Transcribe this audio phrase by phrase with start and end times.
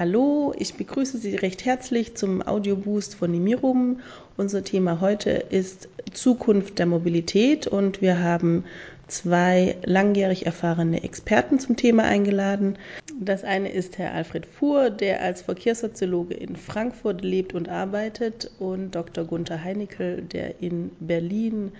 [0.00, 4.00] Hallo, ich begrüße Sie recht herzlich zum Audioboost von Nimirum.
[4.38, 8.64] Unser Thema heute ist Zukunft der Mobilität und wir haben
[9.08, 12.78] zwei langjährig erfahrene Experten zum Thema eingeladen.
[13.20, 18.94] Das eine ist Herr Alfred Fuhr, der als Verkehrssoziologe in Frankfurt lebt und arbeitet, und
[18.94, 19.24] Dr.
[19.24, 21.72] Gunther Heinickel, der in Berlin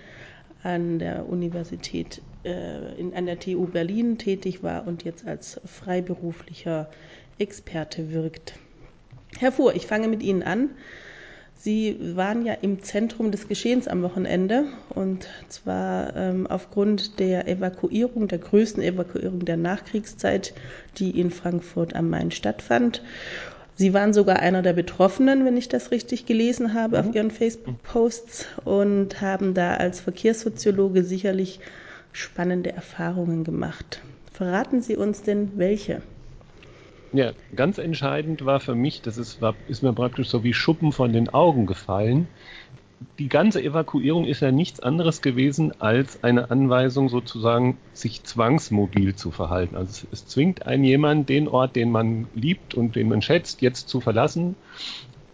[0.61, 6.87] an der Universität, äh, in, an der TU Berlin tätig war und jetzt als freiberuflicher
[7.41, 8.53] Experte wirkt.
[9.37, 10.69] Herr Fuhr, ich fange mit Ihnen an.
[11.55, 18.27] Sie waren ja im Zentrum des Geschehens am Wochenende und zwar ähm, aufgrund der Evakuierung,
[18.27, 20.53] der größten Evakuierung der Nachkriegszeit,
[20.97, 23.03] die in Frankfurt am Main stattfand.
[23.75, 27.09] Sie waren sogar einer der Betroffenen, wenn ich das richtig gelesen habe, mhm.
[27.09, 31.59] auf Ihren Facebook-Posts und haben da als Verkehrssoziologe sicherlich
[32.11, 34.01] spannende Erfahrungen gemacht.
[34.31, 36.01] Verraten Sie uns denn welche?
[37.13, 40.93] Ja, ganz entscheidend war für mich, das ist, war, ist mir praktisch so wie Schuppen
[40.93, 42.27] von den Augen gefallen.
[43.19, 49.31] Die ganze Evakuierung ist ja nichts anderes gewesen als eine Anweisung sozusagen, sich zwangsmobil zu
[49.31, 49.75] verhalten.
[49.75, 53.61] Also es, es zwingt einen jemand, den Ort, den man liebt und den man schätzt,
[53.61, 54.55] jetzt zu verlassen.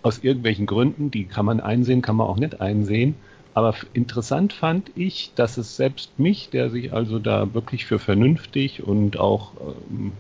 [0.01, 3.15] Aus irgendwelchen Gründen, die kann man einsehen, kann man auch nicht einsehen.
[3.53, 8.83] Aber interessant fand ich, dass es selbst mich, der sich also da wirklich für vernünftig
[8.83, 9.53] und auch
[9.89, 10.13] ähm,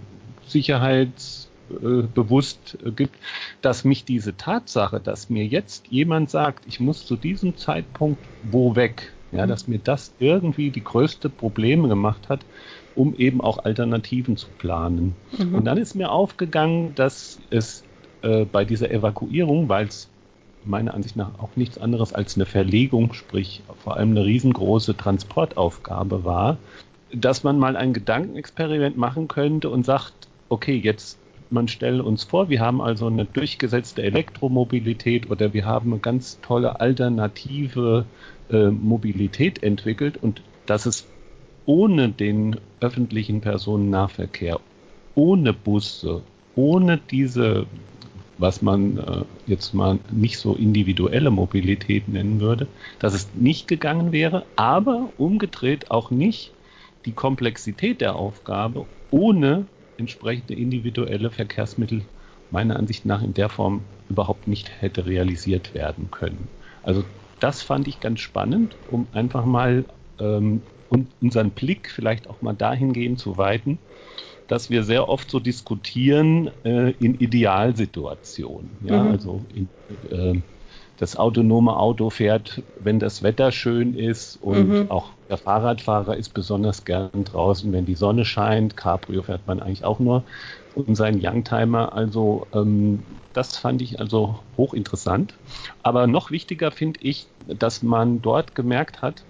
[0.47, 3.15] Sicherheits äh, bewusst gibt,
[3.61, 8.75] dass mich diese Tatsache, dass mir jetzt jemand sagt, ich muss zu diesem Zeitpunkt wo
[8.75, 9.49] weg, ja, mhm.
[9.49, 12.41] dass mir das irgendwie die größte Probleme gemacht hat,
[12.95, 15.15] um eben auch Alternativen zu planen.
[15.37, 15.55] Mhm.
[15.55, 17.83] Und dann ist mir aufgegangen, dass es
[18.21, 20.09] äh, bei dieser Evakuierung, weil es
[20.65, 26.25] meiner Ansicht nach auch nichts anderes als eine Verlegung, sprich vor allem eine riesengroße Transportaufgabe
[26.25, 26.57] war,
[27.13, 30.13] dass man mal ein Gedankenexperiment machen könnte und sagt,
[30.49, 31.17] okay, jetzt
[31.51, 36.39] man stelle uns vor, wir haben also eine durchgesetzte Elektromobilität oder wir haben eine ganz
[36.41, 38.05] tolle alternative
[38.49, 41.07] äh, Mobilität entwickelt und das ist
[41.65, 44.59] ohne den öffentlichen Personennahverkehr,
[45.15, 46.21] ohne Busse,
[46.55, 47.65] ohne diese,
[48.37, 52.67] was man äh, jetzt mal nicht so individuelle Mobilität nennen würde,
[52.99, 56.51] dass es nicht gegangen wäre, aber umgedreht auch nicht
[57.05, 59.65] die Komplexität der Aufgabe ohne
[59.97, 62.01] entsprechende individuelle Verkehrsmittel
[62.51, 66.47] meiner Ansicht nach in der Form überhaupt nicht hätte realisiert werden können.
[66.83, 67.03] Also
[67.39, 69.85] das fand ich ganz spannend, um einfach mal
[70.19, 70.61] ähm,
[71.21, 73.77] unseren Blick vielleicht auch mal dahingehend zu weiten,
[74.47, 78.69] dass wir sehr oft so diskutieren äh, in Idealsituationen.
[78.83, 79.11] Ja, mhm.
[79.11, 79.67] also in,
[80.09, 80.41] äh,
[80.97, 84.91] das autonome Auto fährt, wenn das Wetter schön ist und mhm.
[84.91, 88.75] auch der Fahrradfahrer ist besonders gern draußen, wenn die Sonne scheint.
[88.75, 90.23] Cabrio fährt man eigentlich auch nur
[90.73, 91.93] und sein Youngtimer.
[91.93, 93.03] Also ähm,
[93.33, 95.35] das fand ich also hochinteressant.
[95.83, 99.23] Aber noch wichtiger finde ich, dass man dort gemerkt hat,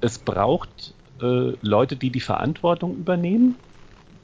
[0.00, 3.56] es braucht äh, Leute, die die Verantwortung übernehmen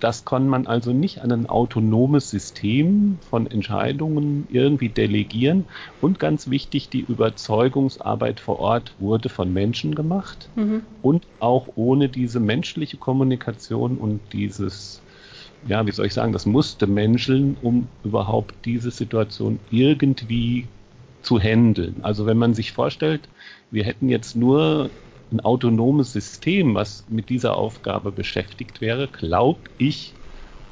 [0.01, 5.65] das kann man also nicht an ein autonomes System von Entscheidungen irgendwie delegieren.
[6.03, 10.83] Und ganz wichtig, die Überzeugungsarbeit vor Ort wurde von Menschen gemacht mhm.
[11.01, 15.01] und auch ohne diese menschliche Kommunikation und dieses,
[15.67, 20.67] ja, wie soll ich sagen, das musste menscheln, um überhaupt diese Situation irgendwie
[21.23, 21.97] zu handeln.
[22.03, 23.29] Also wenn man sich vorstellt,
[23.71, 24.91] wir hätten jetzt nur
[25.33, 30.15] ein autonomes System, was mit dieser Aufgabe beschäftigt wäre, glaube ich,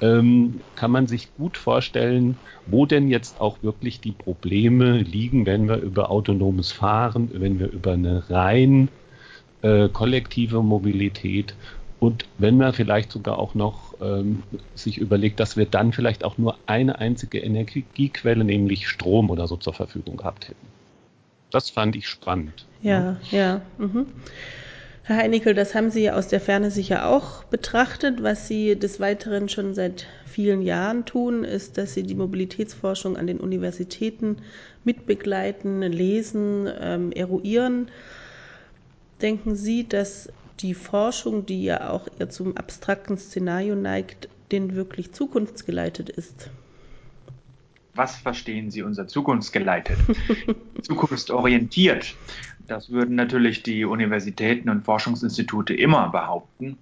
[0.01, 5.69] ähm, kann man sich gut vorstellen, wo denn jetzt auch wirklich die Probleme liegen, wenn
[5.69, 8.89] wir über autonomes Fahren, wenn wir über eine rein
[9.63, 11.55] äh, kollektive Mobilität
[11.99, 14.43] und wenn man vielleicht sogar auch noch ähm,
[14.75, 19.57] sich überlegt, dass wir dann vielleicht auch nur eine einzige Energiequelle, nämlich Strom oder so
[19.57, 20.67] zur Verfügung gehabt hätten.
[21.51, 22.67] Das fand ich spannend.
[22.83, 23.63] Ja, ja.
[23.79, 24.07] Mhm.
[25.07, 28.23] Herr Heinickel, das haben Sie ja aus der Ferne sicher auch betrachtet.
[28.23, 33.27] Was Sie des Weiteren schon seit vielen Jahren tun, ist, dass Sie die Mobilitätsforschung an
[33.27, 34.39] den Universitäten
[34.83, 37.91] mitbegleiten, lesen, ähm, eruieren.
[39.21, 40.31] Denken Sie, dass
[40.61, 46.49] die Forschung, die ja auch eher zum abstrakten Szenario neigt, denn wirklich zukunftsgeleitet ist?
[47.95, 49.99] Was verstehen Sie unter zukunftsgeleitet?
[50.83, 52.15] Zukunftsorientiert.
[52.67, 56.79] Das würden natürlich die Universitäten und Forschungsinstitute immer behaupten.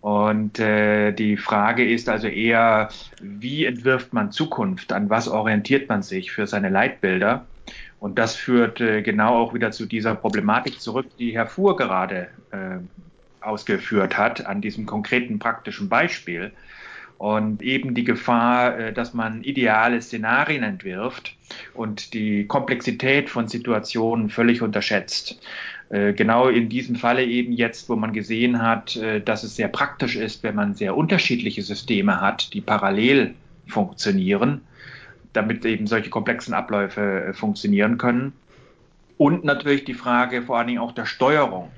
[0.00, 2.90] Und äh, die Frage ist also eher,
[3.20, 4.92] wie entwirft man Zukunft?
[4.92, 7.44] An was orientiert man sich für seine Leitbilder?
[7.98, 12.28] Und das führt äh, genau auch wieder zu dieser Problematik zurück, die Herr Fuhr gerade
[12.52, 12.78] äh,
[13.40, 16.52] ausgeführt hat, an diesem konkreten praktischen Beispiel.
[17.18, 21.36] Und eben die Gefahr, äh, dass man ideale Szenarien entwirft
[21.74, 25.40] und die Komplexität von Situationen völlig unterschätzt.
[25.88, 29.68] Äh, genau in diesem Falle eben jetzt, wo man gesehen hat, äh, dass es sehr
[29.68, 33.34] praktisch ist, wenn man sehr unterschiedliche Systeme hat, die parallel
[33.66, 34.60] funktionieren,
[35.32, 38.32] damit eben solche komplexen Abläufe funktionieren können.
[39.16, 41.70] Und natürlich die Frage vor allen Dingen auch der Steuerung.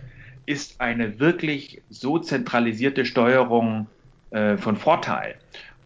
[0.47, 3.87] Ist eine wirklich so zentralisierte Steuerung
[4.31, 5.37] von Vorteil?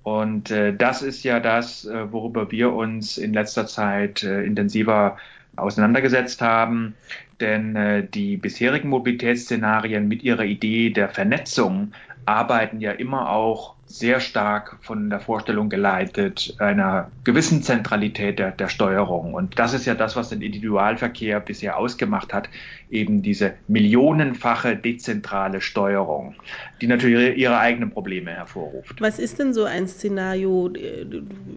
[0.02, 5.16] Und äh, das ist ja das, äh, worüber wir uns in letzter Zeit äh, intensiver
[5.56, 6.94] auseinandergesetzt haben.
[7.40, 11.92] Denn äh, die bisherigen Mobilitätsszenarien mit ihrer Idee der Vernetzung
[12.24, 18.68] arbeiten ja immer auch sehr stark von der Vorstellung geleitet, einer gewissen Zentralität der, der,
[18.68, 19.34] Steuerung.
[19.34, 22.48] Und das ist ja das, was den Individualverkehr bisher ausgemacht hat,
[22.90, 26.34] eben diese millionenfache dezentrale Steuerung,
[26.80, 29.00] die natürlich ihre eigenen Probleme hervorruft.
[29.00, 31.04] Was ist denn so ein Szenario äh,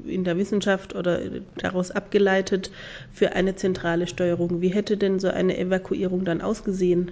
[0.06, 1.20] in der Wissenschaft oder
[1.58, 2.70] daraus abgeleitet
[3.14, 4.62] für eine zentrale Steuerung?
[4.62, 7.12] Wie hätte denn so eine Evakuierung dann ausgesehen?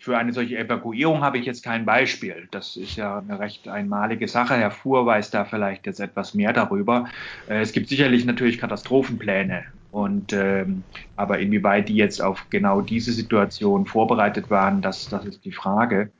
[0.00, 2.48] Für eine solche Evakuierung habe ich jetzt kein Beispiel.
[2.52, 4.54] Das ist ja eine recht einmalige Sache.
[4.54, 7.08] Herr Fuhr weiß da vielleicht jetzt etwas mehr darüber.
[7.48, 9.64] Äh, es gibt sicherlich natürlich Katastrophenpläne.
[9.90, 10.84] Und ähm,
[11.16, 16.10] aber inwieweit die jetzt auf genau diese Situation vorbereitet waren, das, das ist die Frage.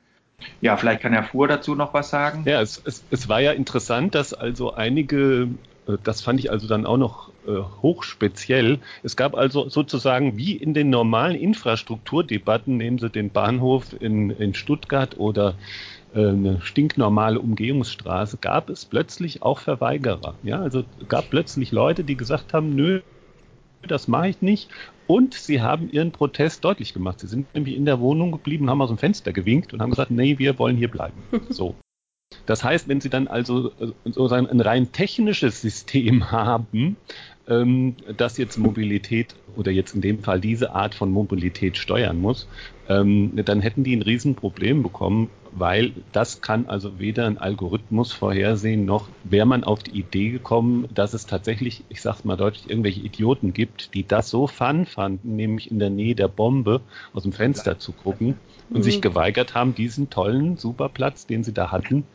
[0.61, 2.43] Ja, vielleicht kann Herr Fuhr dazu noch was sagen.
[2.45, 5.49] Ja, es, es, es war ja interessant, dass also einige,
[6.03, 8.79] das fand ich also dann auch noch äh, hochspeziell.
[9.03, 14.53] Es gab also sozusagen wie in den normalen Infrastrukturdebatten, nehmen Sie den Bahnhof in, in
[14.53, 15.55] Stuttgart oder
[16.13, 20.35] äh, eine stinknormale Umgehungsstraße, gab es plötzlich auch Verweigerer.
[20.43, 23.01] Ja, also gab plötzlich Leute, die gesagt haben, nö,
[23.87, 24.69] das mache ich nicht.
[25.07, 27.19] Und sie haben ihren Protest deutlich gemacht.
[27.19, 30.11] Sie sind nämlich in der Wohnung geblieben, haben aus dem Fenster gewinkt und haben gesagt,
[30.11, 31.23] nee, wir wollen hier bleiben.
[31.49, 31.75] So.
[32.49, 36.97] Das heißt, wenn Sie dann also äh, sozusagen ein rein technisches System haben,
[37.47, 42.47] ähm, das jetzt Mobilität oder jetzt in dem Fall diese Art von Mobilität steuern muss,
[42.87, 48.83] ähm, dann hätten die ein Riesenproblem bekommen, weil das kann also weder ein Algorithmus vorhersehen,
[48.83, 53.01] noch wäre man auf die Idee gekommen, dass es tatsächlich, ich sag's mal deutlich, irgendwelche
[53.01, 56.81] Idioten gibt, die das so fun fanden, nämlich in der Nähe der Bombe
[57.13, 58.37] aus dem Fenster zu gucken
[58.71, 58.83] und mhm.
[58.83, 62.05] sich geweigert haben, diesen tollen Superplatz, den sie da hatten,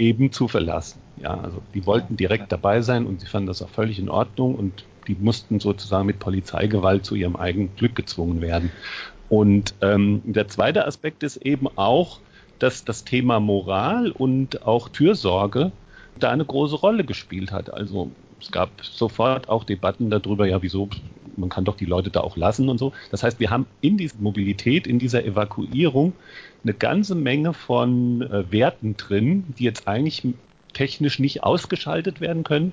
[0.00, 1.00] eben zu verlassen.
[1.18, 4.54] Ja, also die wollten direkt dabei sein und sie fanden das auch völlig in Ordnung
[4.54, 8.72] und die mussten sozusagen mit Polizeigewalt zu ihrem eigenen Glück gezwungen werden.
[9.28, 12.18] Und ähm, der zweite Aspekt ist eben auch,
[12.58, 15.72] dass das Thema Moral und auch Fürsorge
[16.18, 17.72] da eine große Rolle gespielt hat.
[17.72, 18.10] Also
[18.40, 20.88] es gab sofort auch Debatten darüber, ja, wieso,
[21.36, 22.92] man kann doch die Leute da auch lassen und so.
[23.10, 26.12] Das heißt, wir haben in dieser Mobilität, in dieser Evakuierung
[26.62, 30.22] eine ganze Menge von äh, Werten drin, die jetzt eigentlich
[30.72, 32.72] technisch nicht ausgeschaltet werden können,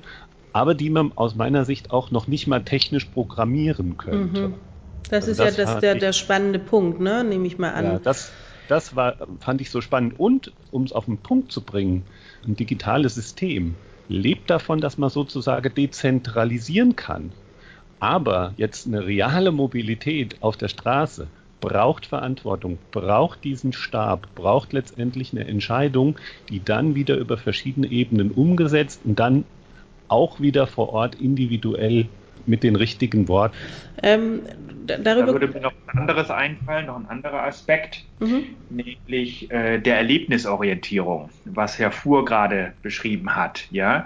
[0.54, 4.50] aber die man aus meiner Sicht auch noch nicht mal technisch programmieren könnte.
[4.50, 4.54] Mhm.
[5.10, 7.24] Das also ist das ja das, der, der spannende Punkt, ne?
[7.24, 7.86] nehme ich mal an.
[7.86, 8.32] Ja, das,
[8.68, 10.20] das war, fand ich so spannend.
[10.20, 12.04] Und um es auf den Punkt zu bringen,
[12.46, 13.76] ein digitales System
[14.10, 17.32] lebt davon, dass man sozusagen dezentralisieren kann.
[18.00, 21.28] Aber jetzt eine reale Mobilität auf der Straße
[21.62, 26.18] braucht Verantwortung, braucht diesen Stab, braucht letztendlich eine Entscheidung,
[26.50, 29.44] die dann wieder über verschiedene Ebenen umgesetzt und dann
[30.08, 32.08] auch wieder vor Ort individuell
[32.46, 33.56] mit den richtigen Worten.
[34.02, 34.42] Ähm,
[34.86, 38.44] darüber da würde mir noch ein anderes einfallen, noch ein anderer Aspekt, mhm.
[38.70, 43.68] nämlich äh, der Erlebnisorientierung, was Herr Fuhr gerade beschrieben hat.
[43.72, 44.06] Ja,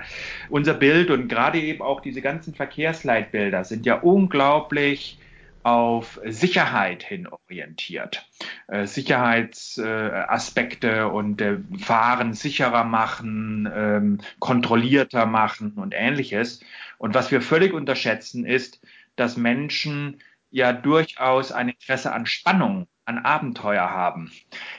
[0.50, 5.20] unser Bild und gerade eben auch diese ganzen Verkehrsleitbilder sind ja unglaublich
[5.64, 8.28] auf Sicherheit hin orientiert.
[8.68, 16.62] Äh, Sicherheitsaspekte äh, und äh, Fahren sicherer machen, ähm, kontrollierter machen und ähnliches.
[16.98, 18.82] Und was wir völlig unterschätzen ist,
[19.16, 24.32] dass Menschen ja durchaus ein Interesse an Spannung an Abenteuer haben.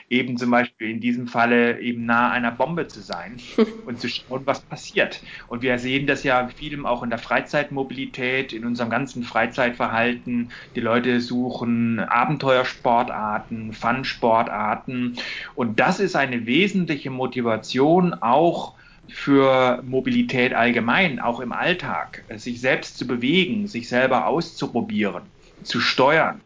[0.09, 3.37] Eben zum Beispiel in diesem Falle eben nahe einer Bombe zu sein
[3.85, 5.21] und zu schauen, was passiert.
[5.47, 10.51] Und wir sehen das ja vielem auch in der Freizeitmobilität, in unserem ganzen Freizeitverhalten.
[10.75, 15.17] Die Leute suchen Abenteuersportarten, Fun-Sportarten.
[15.55, 18.73] Und das ist eine wesentliche Motivation auch
[19.09, 25.23] für Mobilität allgemein, auch im Alltag, sich selbst zu bewegen, sich selber auszuprobieren,
[25.63, 26.39] zu steuern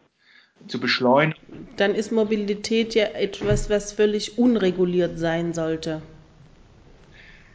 [0.66, 1.68] zu beschleunigen.
[1.76, 6.02] Dann ist Mobilität ja etwas, was völlig unreguliert sein sollte.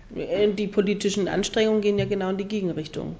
[0.09, 3.15] Die politischen Anstrengungen gehen ja genau in die Gegenrichtung.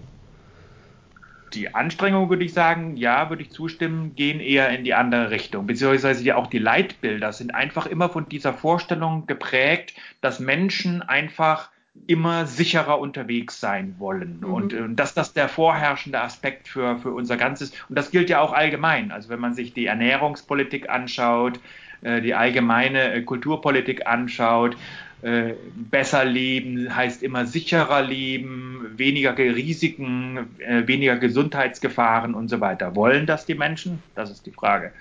[1.54, 5.68] die Anstrengungen, würde ich sagen, ja, würde ich zustimmen, gehen eher in die andere Richtung.
[5.68, 11.70] Beziehungsweise ja auch die Leitbilder sind einfach immer von dieser Vorstellung geprägt, dass Menschen einfach
[12.08, 14.40] immer sicherer unterwegs sein wollen.
[14.42, 14.54] Mhm.
[14.54, 18.42] Und, und dass das der vorherrschende Aspekt für, für unser ganzes, und das gilt ja
[18.42, 19.12] auch allgemein.
[19.12, 21.60] Also wenn man sich die Ernährungspolitik anschaut,
[22.02, 24.76] äh, die allgemeine äh, Kulturpolitik anschaut,
[25.22, 32.96] äh, besser leben heißt immer sicherer leben, weniger Risiken, weniger Gesundheitsgefahren und so weiter.
[32.96, 34.04] Wollen das die Menschen?
[34.16, 34.92] Das ist die Frage.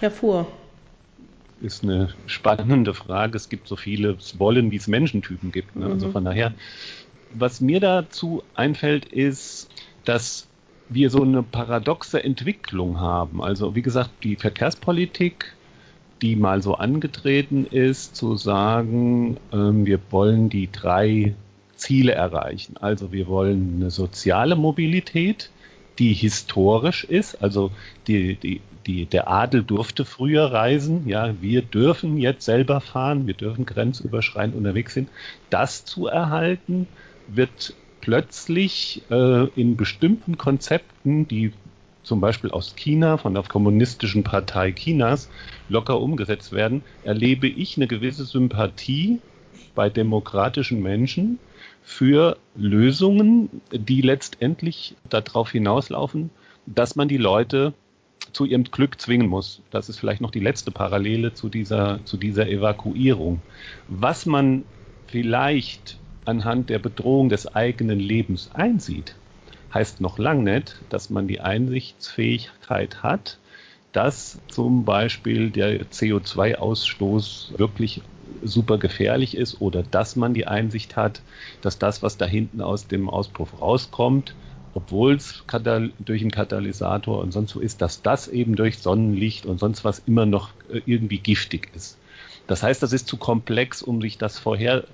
[0.00, 0.50] Hervor
[1.62, 3.36] ist eine spannende Frage.
[3.36, 5.76] Es gibt so viele Wollen, wie es Menschentypen gibt.
[5.76, 5.84] Ne?
[5.84, 6.00] Also mhm.
[6.00, 6.54] Also von daher,
[7.34, 9.70] was mir dazu einfällt, ist,
[10.04, 10.48] dass
[10.88, 13.42] wir so eine paradoxe Entwicklung haben.
[13.42, 15.54] Also wie gesagt, die Verkehrspolitik,
[16.20, 21.34] die mal so angetreten ist, zu sagen, ähm, wir wollen die drei
[21.76, 22.76] Ziele erreichen.
[22.78, 25.50] Also wir wollen eine soziale Mobilität,
[25.98, 27.70] die historisch ist, also
[28.06, 33.34] die, die die, der Adel durfte früher reisen, ja, wir dürfen jetzt selber fahren, wir
[33.34, 35.08] dürfen grenzüberschreitend unterwegs sind.
[35.50, 36.86] Das zu erhalten
[37.28, 41.52] wird plötzlich äh, in bestimmten Konzepten, die
[42.02, 45.28] zum Beispiel aus China, von der Kommunistischen Partei Chinas,
[45.68, 49.20] locker umgesetzt werden, erlebe ich eine gewisse Sympathie
[49.74, 51.38] bei demokratischen Menschen
[51.82, 56.30] für Lösungen, die letztendlich darauf hinauslaufen,
[56.66, 57.74] dass man die Leute
[58.32, 59.60] zu ihrem Glück zwingen muss.
[59.70, 63.40] Das ist vielleicht noch die letzte Parallele zu dieser, zu dieser Evakuierung.
[63.88, 64.64] Was man
[65.06, 69.14] vielleicht anhand der Bedrohung des eigenen Lebens einsieht,
[69.72, 73.38] heißt noch lang nicht, dass man die Einsichtsfähigkeit hat,
[73.92, 78.02] dass zum Beispiel der CO2-Ausstoß wirklich
[78.42, 81.22] super gefährlich ist oder dass man die Einsicht hat,
[81.60, 84.34] dass das, was da hinten aus dem Auspuff rauskommt,
[84.74, 85.42] obwohl es
[85.98, 90.00] durch einen Katalysator und sonst so ist, dass das eben durch Sonnenlicht und sonst was
[90.06, 91.96] immer noch äh, irgendwie giftig ist.
[92.46, 94.84] Das heißt, das ist zu komplex, um sich das vorher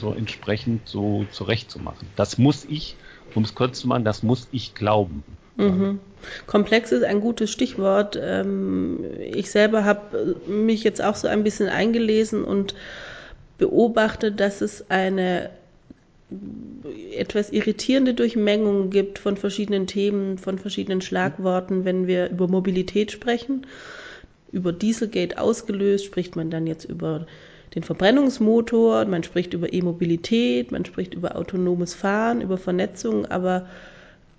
[0.00, 2.08] so entsprechend so zurechtzumachen.
[2.16, 2.96] Das muss ich,
[3.34, 5.22] um es kurz zu machen, das muss ich glauben.
[5.56, 6.00] Mhm.
[6.46, 8.18] Komplex ist ein gutes Stichwort.
[8.20, 12.74] Ähm, ich selber habe mich jetzt auch so ein bisschen eingelesen und
[13.58, 15.50] beobachtet, dass es eine
[17.16, 23.66] etwas irritierende Durchmengung gibt von verschiedenen Themen, von verschiedenen Schlagworten, wenn wir über Mobilität sprechen.
[24.50, 27.26] Über Dieselgate ausgelöst spricht man dann jetzt über
[27.74, 33.66] den Verbrennungsmotor, man spricht über E-Mobilität, man spricht über autonomes Fahren, über Vernetzung, aber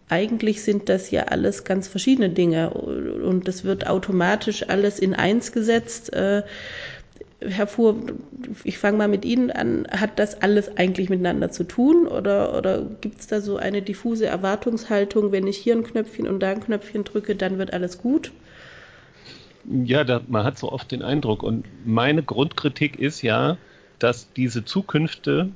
[0.10, 5.52] eigentlich sind das ja alles ganz verschiedene Dinge und es wird automatisch alles in eins
[5.52, 6.12] gesetzt.
[7.44, 7.96] Äh, hervor,
[8.64, 12.82] ich fange mal mit Ihnen an, hat das alles eigentlich miteinander zu tun oder, oder
[13.02, 16.62] gibt es da so eine diffuse Erwartungshaltung, wenn ich hier ein Knöpfchen und da ein
[16.62, 18.32] Knöpfchen drücke, dann wird alles gut?
[19.86, 23.58] Ja, da, man hat so oft den Eindruck und meine Grundkritik ist ja,
[24.00, 25.50] dass diese Zukünfte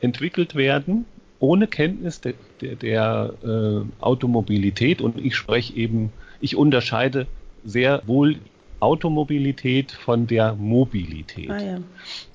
[0.00, 1.04] entwickelt werden
[1.40, 7.26] ohne Kenntnis der, der, der äh, Automobilität und ich spreche eben, ich unterscheide
[7.64, 8.36] sehr wohl
[8.80, 11.50] Automobilität von der Mobilität.
[11.50, 11.78] Ah, ja.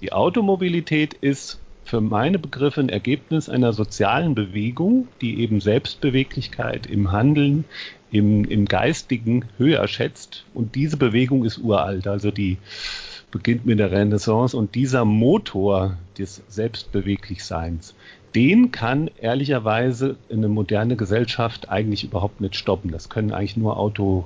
[0.01, 7.11] Die Automobilität ist für meine Begriffe ein Ergebnis einer sozialen Bewegung, die eben Selbstbeweglichkeit im
[7.11, 7.65] Handeln,
[8.11, 10.45] im, im Geistigen höher schätzt.
[10.53, 12.57] Und diese Bewegung ist uralt, also die
[13.31, 14.55] beginnt mit der Renaissance.
[14.55, 17.93] Und dieser Motor des Selbstbeweglichseins,
[18.33, 22.91] den kann ehrlicherweise eine moderne Gesellschaft eigentlich überhaupt nicht stoppen.
[22.91, 24.25] Das können eigentlich nur Auto,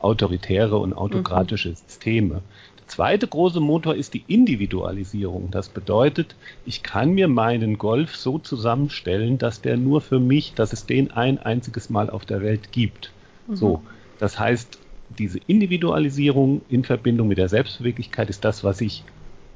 [0.00, 1.76] autoritäre und autokratische mhm.
[1.76, 2.42] Systeme.
[2.78, 5.50] Der zweite große Motor ist die Individualisierung.
[5.50, 6.34] Das bedeutet,
[6.66, 11.10] ich kann mir meinen Golf so zusammenstellen, dass der nur für mich, dass es den
[11.10, 13.12] ein einziges Mal auf der Welt gibt.
[13.46, 13.56] Mhm.
[13.56, 13.82] So,
[14.18, 14.78] das heißt,
[15.18, 19.04] diese Individualisierung in Verbindung mit der Selbstbeweglichkeit ist das, was ich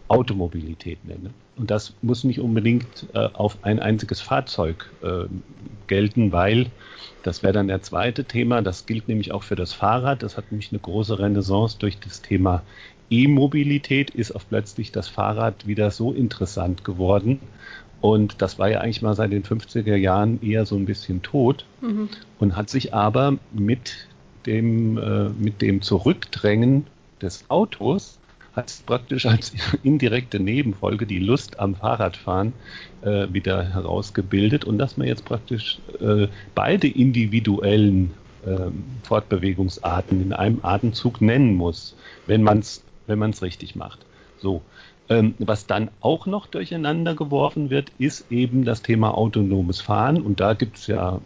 [0.08, 1.30] Automobilität nenne.
[1.56, 5.24] Und das muss nicht unbedingt äh, auf ein einziges Fahrzeug äh,
[5.86, 6.66] gelten, weil
[7.24, 8.62] das wäre dann der zweite Thema.
[8.62, 10.22] Das gilt nämlich auch für das Fahrrad.
[10.22, 12.62] Das hat nämlich eine große Renaissance durch das Thema
[13.10, 17.40] E-Mobilität ist auf plötzlich das Fahrrad wieder so interessant geworden.
[18.00, 21.64] Und das war ja eigentlich mal seit den 50er Jahren eher so ein bisschen tot
[21.80, 22.10] mhm.
[22.38, 24.08] und hat sich aber mit
[24.44, 26.86] dem, äh, mit dem Zurückdrängen
[27.22, 28.18] des Autos
[28.56, 32.52] hat praktisch als indirekte Nebenfolge die Lust am Fahrradfahren
[33.02, 38.12] äh, wieder herausgebildet und dass man jetzt praktisch äh, beide individuellen
[38.46, 38.70] äh,
[39.02, 41.96] Fortbewegungsarten in einem Atemzug nennen muss,
[42.26, 44.00] wenn man es wenn man's richtig macht.
[44.38, 44.62] So.
[45.10, 50.40] Ähm, was dann auch noch durcheinander geworfen wird, ist eben das Thema autonomes Fahren und
[50.40, 51.20] da gibt es ja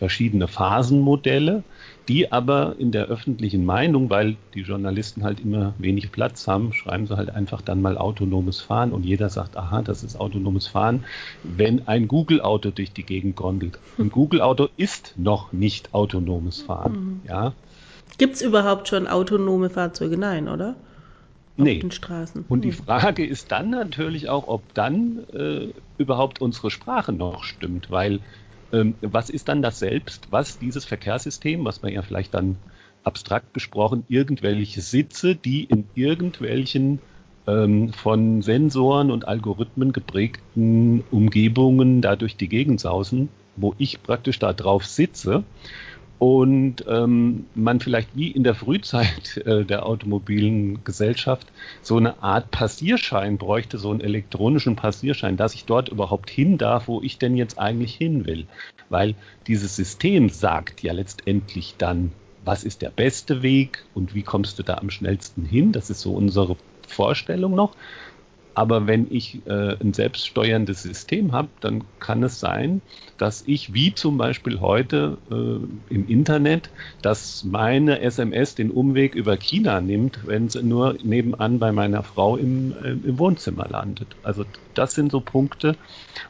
[0.00, 1.62] verschiedene Phasenmodelle,
[2.08, 7.06] die aber in der öffentlichen Meinung, weil die Journalisten halt immer wenig Platz haben, schreiben
[7.06, 11.04] sie halt einfach dann mal autonomes Fahren und jeder sagt, aha, das ist autonomes Fahren,
[11.42, 13.78] wenn ein Google-Auto durch die Gegend gondelt.
[13.98, 16.92] Ein Google-Auto ist noch nicht autonomes Fahren.
[16.92, 17.20] Mhm.
[17.28, 17.52] Ja.
[18.16, 20.16] Gibt es überhaupt schon autonome Fahrzeuge?
[20.16, 20.76] Nein, oder?
[21.58, 21.82] Nee.
[22.48, 22.84] Und die hm.
[22.84, 28.20] Frage ist dann natürlich auch, ob dann äh, überhaupt unsere Sprache noch stimmt, weil
[28.72, 32.56] ähm, was ist dann das Selbst, was dieses Verkehrssystem, was man ja vielleicht dann
[33.02, 37.00] abstrakt gesprochen, irgendwelche Sitze, die in irgendwelchen
[37.46, 44.38] ähm, von Sensoren und Algorithmen geprägten Umgebungen da durch die Gegend sausen, wo ich praktisch
[44.38, 45.44] da drauf sitze
[46.20, 51.46] und ähm, man vielleicht wie in der Frühzeit äh, der automobilen Gesellschaft
[51.80, 56.88] so eine Art Passierschein bräuchte, so einen elektronischen Passierschein, dass ich dort überhaupt hin darf,
[56.88, 58.46] wo ich denn jetzt eigentlich hin will.
[58.90, 59.14] Weil
[59.46, 62.12] dieses System sagt ja letztendlich dann,
[62.44, 65.72] was ist der beste Weg und wie kommst du da am schnellsten hin.
[65.72, 67.74] Das ist so unsere Vorstellung noch.
[68.54, 72.82] Aber wenn ich äh, ein selbststeuerndes System habe, dann kann es sein,
[73.16, 79.36] dass ich, wie zum Beispiel heute äh, im Internet, dass meine SMS den Umweg über
[79.36, 84.16] China nimmt, wenn sie nur nebenan bei meiner Frau im, äh, im Wohnzimmer landet.
[84.22, 85.76] Also das sind so Punkte,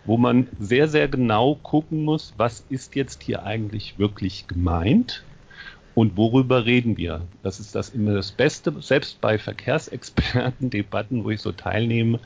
[0.05, 5.25] wo man sehr, sehr genau gucken muss, was ist jetzt hier eigentlich wirklich gemeint
[5.95, 7.23] und worüber reden wir?
[7.43, 8.73] Das ist das immer das Beste.
[8.81, 12.21] Selbst bei Verkehrsexperten-Debatten, wo ich so teilnehme,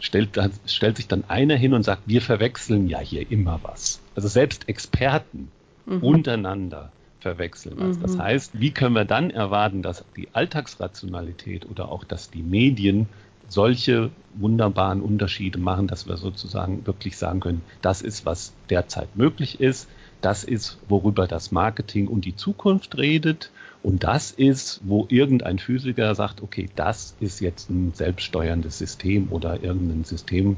[0.00, 4.00] stellt, stellt sich dann einer hin und sagt, wir verwechseln ja hier immer was.
[4.16, 5.50] Also selbst Experten
[5.86, 6.02] mhm.
[6.02, 6.90] untereinander
[7.20, 7.98] verwechseln was.
[7.98, 8.02] Mhm.
[8.02, 13.08] Das heißt, wie können wir dann erwarten, dass die Alltagsrationalität oder auch, dass die Medien
[13.48, 19.60] solche wunderbaren Unterschiede machen, dass wir sozusagen wirklich sagen können, das ist, was derzeit möglich
[19.60, 19.88] ist
[20.24, 23.50] das ist, worüber das Marketing und die Zukunft redet.
[23.82, 29.62] Und das ist, wo irgendein Physiker sagt, okay, das ist jetzt ein selbststeuerndes System oder
[29.62, 30.56] irgendein System,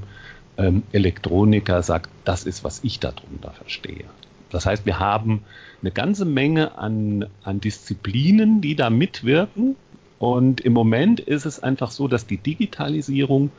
[0.57, 4.05] ähm, Elektroniker sagt, das ist, was ich darunter verstehe.
[4.51, 5.43] Das heißt, wir haben
[5.83, 9.77] eine ganze Menge an, an Disziplinen, die da mitwirken.
[10.19, 13.51] Und im Moment ist es einfach so, dass die Digitalisierung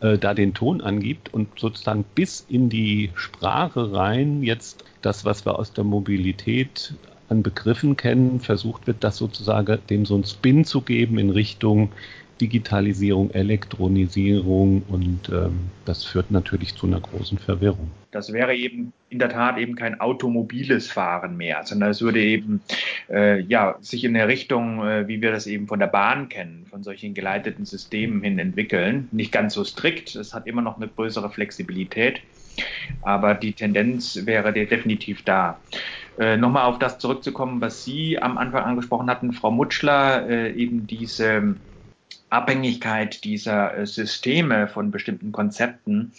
[0.00, 5.44] äh, da den Ton angibt und sozusagen bis in die Sprache rein jetzt das, was
[5.46, 6.94] wir aus der Mobilität
[7.28, 11.90] an Begriffen kennen, versucht wird, das sozusagen dem so einen Spin zu geben in Richtung
[12.40, 17.90] Digitalisierung, Elektronisierung und ähm, das führt natürlich zu einer großen Verwirrung.
[18.10, 22.60] Das wäre eben in der Tat eben kein automobiles Fahren mehr, sondern es würde eben
[23.08, 26.66] äh, ja sich in der Richtung, äh, wie wir das eben von der Bahn kennen,
[26.68, 29.08] von solchen geleiteten Systemen hin entwickeln.
[29.12, 32.20] Nicht ganz so strikt, es hat immer noch eine größere Flexibilität,
[33.02, 35.58] aber die Tendenz wäre definitiv da.
[36.18, 40.86] Äh, Nochmal auf das zurückzukommen, was Sie am Anfang angesprochen hatten, Frau Mutschler, äh, eben
[40.86, 41.56] diese
[42.30, 46.12] Abhängigkeit dieser äh, Systeme von bestimmten Konzepten.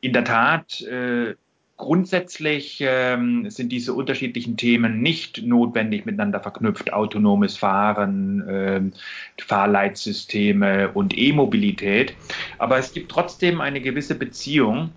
[0.00, 1.34] In der Tat, äh,
[1.76, 6.92] grundsätzlich ähm, sind diese unterschiedlichen Themen nicht notwendig miteinander verknüpft.
[6.92, 8.80] Autonomes Fahren, äh,
[9.40, 12.14] Fahrleitsysteme und E-Mobilität.
[12.58, 14.90] Aber es gibt trotzdem eine gewisse Beziehung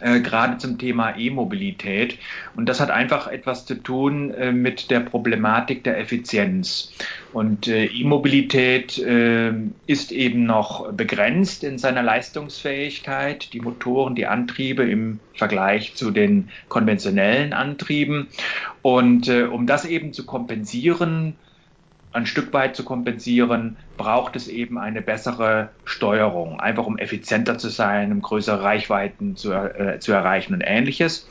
[0.00, 2.18] äh, gerade zum Thema E-Mobilität.
[2.54, 6.92] Und das hat einfach etwas zu tun äh, mit der Problematik der Effizienz.
[7.32, 9.52] Und äh, E-Mobilität äh,
[9.86, 16.48] ist eben noch begrenzt in seiner Leistungsfähigkeit, die Motoren, die Antriebe im Vergleich zu den
[16.68, 18.28] konventionellen Antrieben.
[18.82, 21.36] Und äh, um das eben zu kompensieren,
[22.16, 27.68] ein Stück weit zu kompensieren, braucht es eben eine bessere Steuerung, einfach um effizienter zu
[27.68, 31.28] sein, um größere Reichweiten zu, äh, zu erreichen und ähnliches.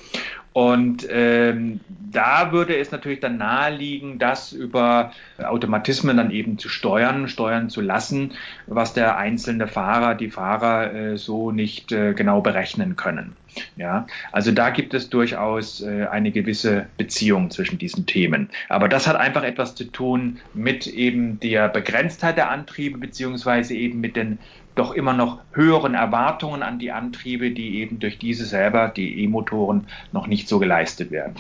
[0.56, 1.82] Und ähm,
[2.14, 7.82] da würde es natürlich dann naheliegen, das über Automatismen dann eben zu steuern, steuern zu
[7.82, 8.32] lassen,
[8.66, 13.36] was der einzelne Fahrer, die Fahrer äh, so nicht äh, genau berechnen können.
[13.76, 18.50] Ja, also da gibt es durchaus äh, eine gewisse Beziehung zwischen diesen Themen.
[18.70, 24.00] Aber das hat einfach etwas zu tun mit eben der Begrenztheit der Antriebe beziehungsweise eben
[24.00, 24.40] mit den
[24.76, 29.88] doch immer noch höheren Erwartungen an die Antriebe, die eben durch diese selber, die E-Motoren,
[30.12, 31.36] noch nicht so geleistet werden.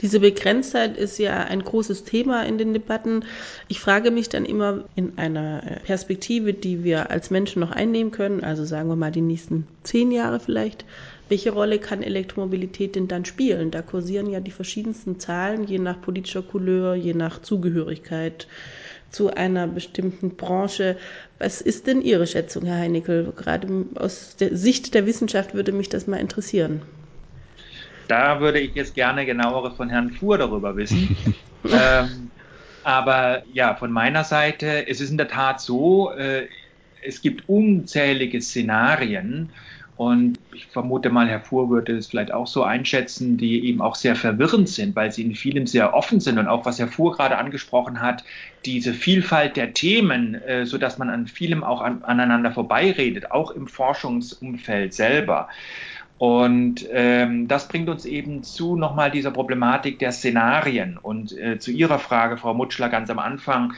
[0.00, 3.24] Diese Begrenztheit ist ja ein großes Thema in den Debatten.
[3.68, 8.42] Ich frage mich dann immer in einer Perspektive, die wir als Menschen noch einnehmen können,
[8.42, 10.84] also sagen wir mal die nächsten zehn Jahre vielleicht,
[11.28, 13.70] welche Rolle kann Elektromobilität denn dann spielen?
[13.70, 18.48] Da kursieren ja die verschiedensten Zahlen, je nach politischer Couleur, je nach Zugehörigkeit
[19.10, 20.96] zu einer bestimmten Branche.
[21.38, 23.32] Was ist denn Ihre Schätzung, Herr Heinickel?
[23.36, 26.82] Gerade aus der Sicht der Wissenschaft würde mich das mal interessieren.
[28.08, 31.16] Da würde ich jetzt gerne genaueres von Herrn Fuhr darüber wissen.
[31.70, 32.30] ähm,
[32.82, 36.46] aber ja, von meiner Seite, es ist in der Tat so, äh,
[37.02, 39.50] es gibt unzählige Szenarien,
[39.98, 43.96] und ich vermute mal, Herr Fuhr würde es vielleicht auch so einschätzen, die eben auch
[43.96, 47.16] sehr verwirrend sind, weil sie in vielem sehr offen sind und auch was Herr Fuhr
[47.16, 48.22] gerade angesprochen hat,
[48.64, 53.50] diese Vielfalt der Themen, äh, so dass man an vielem auch an, aneinander vorbeiredet, auch
[53.50, 55.48] im Forschungsumfeld selber.
[56.18, 60.98] Und ähm, das bringt uns eben zu nochmal dieser Problematik der Szenarien.
[60.98, 63.74] Und äh, zu Ihrer Frage, Frau Mutschler, ganz am Anfang,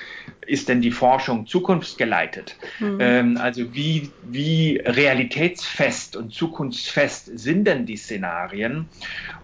[0.46, 2.57] ist denn die Forschung zukunftsgeleitet?
[2.79, 2.98] Mhm.
[2.98, 8.88] Ähm, also wie, wie realitätsfest und zukunftsfest sind denn die Szenarien?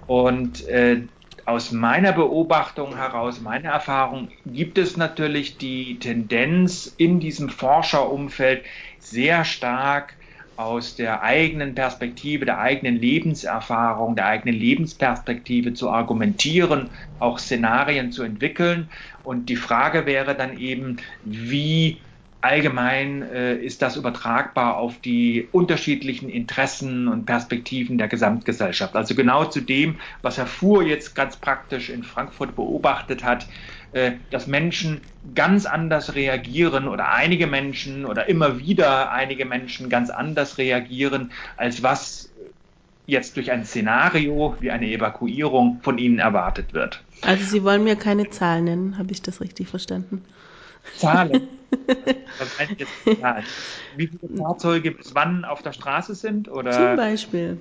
[0.07, 1.03] Und äh,
[1.45, 8.65] aus meiner Beobachtung heraus, meiner Erfahrung, gibt es natürlich die Tendenz in diesem Forscherumfeld
[8.99, 10.16] sehr stark
[10.57, 18.23] aus der eigenen Perspektive, der eigenen Lebenserfahrung, der eigenen Lebensperspektive zu argumentieren, auch Szenarien zu
[18.23, 18.89] entwickeln.
[19.23, 21.99] Und die Frage wäre dann eben, wie
[22.41, 28.95] allgemein äh, ist das übertragbar auf die unterschiedlichen Interessen und Perspektiven der Gesamtgesellschaft.
[28.95, 33.47] Also genau zu dem, was Herr Fuhr jetzt ganz praktisch in Frankfurt beobachtet hat,
[34.31, 35.01] dass Menschen
[35.35, 41.83] ganz anders reagieren oder einige Menschen oder immer wieder einige Menschen ganz anders reagieren, als
[41.83, 42.31] was
[43.07, 47.03] jetzt durch ein Szenario wie eine Evakuierung von ihnen erwartet wird.
[47.23, 50.25] Also Sie wollen mir keine Zahlen nennen, habe ich das richtig verstanden?
[50.97, 51.49] Zahlen?
[52.39, 53.45] Was heißt jetzt Zahlen?
[53.97, 56.49] Wie viele Fahrzeuge bis wann auf der Straße sind?
[56.49, 56.71] Oder?
[56.73, 57.59] Zum Beispiel.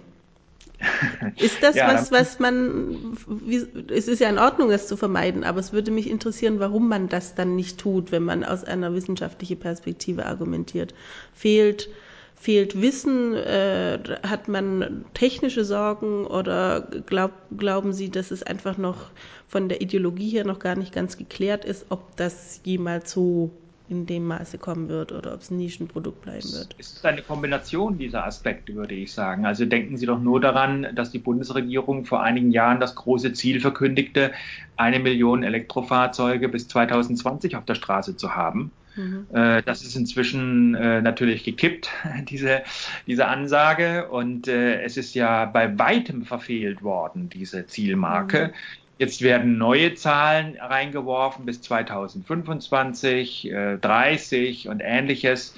[1.37, 5.43] Ist das ja, was, was man, wie, es ist ja in Ordnung, das zu vermeiden,
[5.43, 8.93] aber es würde mich interessieren, warum man das dann nicht tut, wenn man aus einer
[8.93, 10.93] wissenschaftlichen Perspektive argumentiert.
[11.33, 11.89] Fehlt,
[12.35, 19.11] fehlt Wissen, äh, hat man technische Sorgen oder glaub, glauben Sie, dass es einfach noch
[19.47, 23.51] von der Ideologie her noch gar nicht ganz geklärt ist, ob das jemals so
[23.87, 26.75] in dem Maße kommen wird oder ob es ein Nischenprodukt bleiben wird.
[26.77, 29.45] Es ist eine Kombination dieser Aspekte, würde ich sagen.
[29.45, 33.59] Also denken Sie doch nur daran, dass die Bundesregierung vor einigen Jahren das große Ziel
[33.59, 34.31] verkündigte,
[34.75, 38.71] eine Million Elektrofahrzeuge bis 2020 auf der Straße zu haben.
[38.95, 39.27] Mhm.
[39.33, 41.89] Äh, das ist inzwischen äh, natürlich gekippt,
[42.29, 42.63] diese,
[43.05, 44.09] diese Ansage.
[44.09, 48.47] Und äh, es ist ja bei weitem verfehlt worden, diese Zielmarke.
[48.47, 48.53] Mhm.
[48.97, 55.53] Jetzt werden neue Zahlen reingeworfen bis 2025, äh, 30 und ähnliches.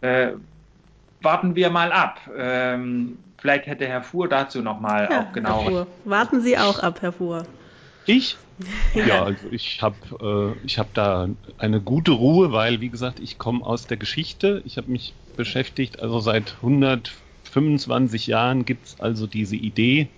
[0.00, 0.32] Äh,
[1.20, 2.20] warten wir mal ab.
[2.36, 5.86] Ähm, vielleicht hätte Herr Fuhr dazu noch mal ja, auch genau.
[6.04, 7.46] Warten Sie auch ab, Herr Fuhr.
[8.06, 8.36] Ich?
[8.94, 13.38] ja, also ich habe äh, ich habe da eine gute Ruhe, weil wie gesagt, ich
[13.38, 14.60] komme aus der Geschichte.
[14.64, 20.08] Ich habe mich beschäftigt, also seit 125 Jahren gibt es also diese Idee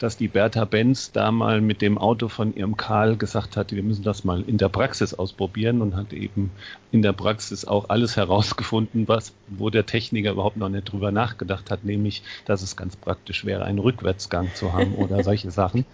[0.00, 3.82] dass die Bertha Benz da mal mit dem Auto von ihrem Karl gesagt hat, wir
[3.82, 6.50] müssen das mal in der Praxis ausprobieren und hat eben
[6.90, 11.70] in der Praxis auch alles herausgefunden, was, wo der Techniker überhaupt noch nicht drüber nachgedacht
[11.70, 15.84] hat, nämlich, dass es ganz praktisch wäre, einen Rückwärtsgang zu haben oder solche Sachen.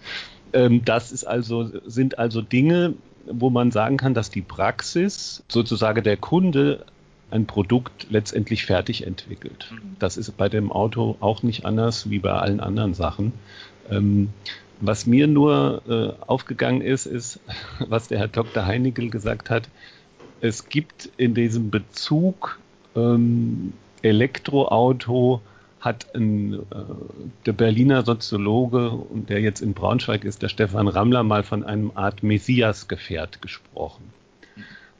[0.53, 2.93] Ähm, das ist also, sind also Dinge,
[3.29, 6.85] wo man sagen kann, dass die Praxis sozusagen der Kunde
[7.29, 9.73] ein Produkt letztendlich fertig entwickelt.
[9.99, 13.33] Das ist bei dem Auto auch nicht anders wie bei allen anderen Sachen.
[13.89, 14.29] Ähm,
[14.79, 17.39] was mir nur äh, aufgegangen ist, ist,
[17.79, 18.65] was der Herr Dr.
[18.65, 19.69] Heinigel gesagt hat.
[20.39, 22.59] Es gibt in diesem Bezug
[22.95, 23.73] ähm,
[24.03, 25.41] Elektroauto
[25.79, 26.57] hat ein, äh,
[27.45, 31.91] der Berliner Soziologe und der jetzt in Braunschweig ist, der Stefan Rammler, mal von einem
[31.95, 34.13] Art Messias-Gefährt gesprochen.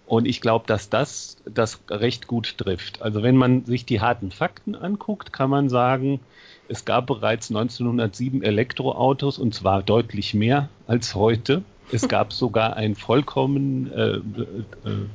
[0.05, 3.01] Und ich glaube, dass das das recht gut trifft.
[3.01, 6.21] Also wenn man sich die harten Fakten anguckt, kann man sagen,
[6.69, 11.63] es gab bereits 1907 Elektroautos und zwar deutlich mehr als heute.
[11.91, 14.21] Es gab sogar ein vollkommen äh, äh,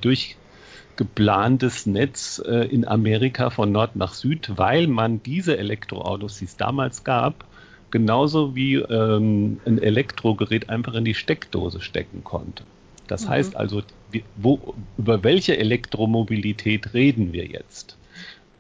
[0.01, 6.57] durchgeplantes Netz äh, in Amerika von Nord nach Süd, weil man diese Elektroautos, die es
[6.57, 7.45] damals gab,
[7.91, 12.65] genauso wie ähm, ein Elektrogerät einfach in die Steckdose stecken konnte.
[13.07, 13.31] Das mhm.
[13.31, 13.83] heißt also,
[14.37, 17.97] wo, über welche Elektromobilität reden wir jetzt?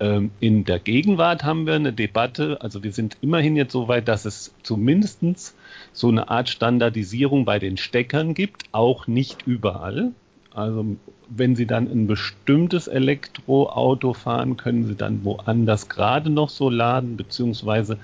[0.02, 4.08] Ähm, in der Gegenwart haben wir eine Debatte, also wir sind immerhin jetzt so weit,
[4.08, 5.54] dass es zumindest
[5.92, 10.10] so eine Art Standardisierung bei den Steckern gibt, auch nicht überall.
[10.52, 10.96] Also
[11.28, 17.16] wenn Sie dann ein bestimmtes Elektroauto fahren, können Sie dann woanders gerade noch so laden,
[17.16, 17.96] beziehungsweise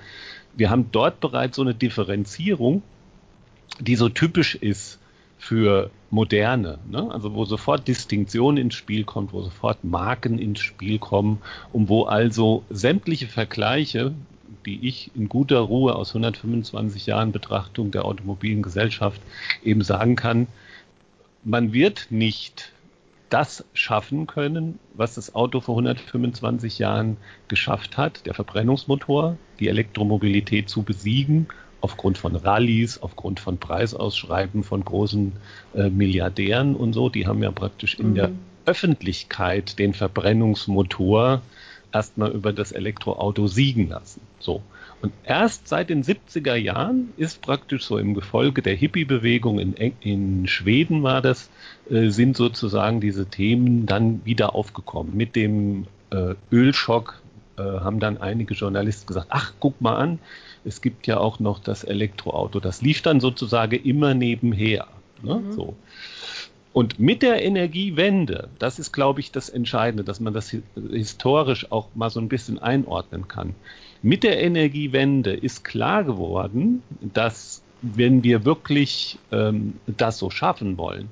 [0.57, 2.83] wir haben dort bereits so eine Differenzierung,
[3.81, 5.01] die so typisch ist
[5.39, 7.11] für Moderne, ne?
[7.11, 11.41] also wo sofort Distinktion ins Spiel kommt, wo sofort Marken ins Spiel kommen
[11.73, 14.15] und wo also sämtliche Vergleiche
[14.69, 19.21] die ich in guter Ruhe aus 125 Jahren Betrachtung der automobilen Gesellschaft
[19.65, 20.47] eben sagen kann,
[21.45, 22.73] man wird nicht
[23.31, 30.69] das schaffen können, was das Auto vor 125 Jahren geschafft hat, der Verbrennungsmotor, die Elektromobilität
[30.69, 31.47] zu besiegen,
[31.81, 35.33] aufgrund von Rallyes, aufgrund von Preisausschreiben von großen
[35.75, 37.09] äh, Milliardären und so.
[37.09, 38.15] Die haben ja praktisch in mhm.
[38.15, 38.31] der
[38.67, 41.43] Öffentlichkeit den Verbrennungsmotor
[41.93, 44.21] erstmal über das Elektroauto siegen lassen.
[44.39, 44.63] So.
[45.01, 50.47] Und erst seit den 70er Jahren ist praktisch so im Gefolge der Hippie-Bewegung in, in
[50.49, 51.51] Schweden war das,
[51.89, 55.17] äh, sind sozusagen diese Themen dann wieder aufgekommen.
[55.17, 57.23] Mit dem äh, Ölschock
[57.57, 60.19] äh, haben dann einige Journalisten gesagt, ach, guck mal an,
[60.65, 62.61] es gibt ja auch noch das Elektroauto.
[62.61, 64.87] Das lief dann sozusagen immer nebenher.
[65.23, 65.37] Ne?
[65.37, 65.53] Mhm.
[65.53, 65.77] So.
[66.73, 70.55] Und mit der Energiewende, das ist, glaube ich, das Entscheidende, dass man das
[70.93, 73.55] historisch auch mal so ein bisschen einordnen kann.
[74.03, 81.09] Mit der Energiewende ist klar geworden, dass wenn wir wirklich ähm, das so schaffen wollen,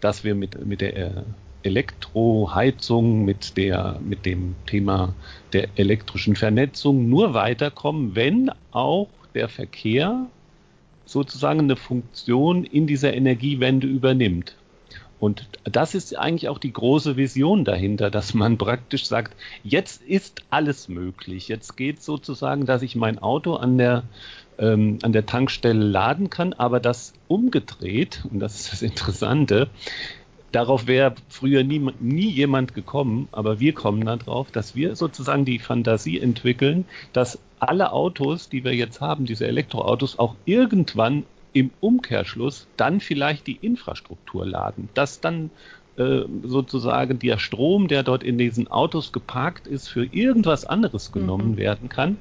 [0.00, 1.24] dass wir mit, mit der
[1.62, 5.14] Elektroheizung, mit, der, mit dem Thema
[5.52, 10.26] der elektrischen Vernetzung nur weiterkommen, wenn auch der Verkehr
[11.04, 14.54] sozusagen eine Funktion in dieser Energiewende übernimmt.
[15.20, 20.42] Und das ist eigentlich auch die große Vision dahinter, dass man praktisch sagt, jetzt ist
[20.50, 21.48] alles möglich.
[21.48, 24.04] Jetzt geht sozusagen, dass ich mein Auto an der,
[24.58, 29.68] ähm, an der Tankstelle laden kann, aber das umgedreht, und das ist das Interessante,
[30.52, 35.58] darauf wäre früher nie, nie jemand gekommen, aber wir kommen darauf, dass wir sozusagen die
[35.58, 42.66] Fantasie entwickeln, dass alle Autos, die wir jetzt haben, diese Elektroautos, auch irgendwann im Umkehrschluss
[42.76, 45.50] dann vielleicht die Infrastruktur laden, dass dann
[45.96, 51.52] äh, sozusagen der Strom, der dort in diesen Autos geparkt ist, für irgendwas anderes genommen
[51.52, 51.56] mhm.
[51.56, 52.18] werden kann.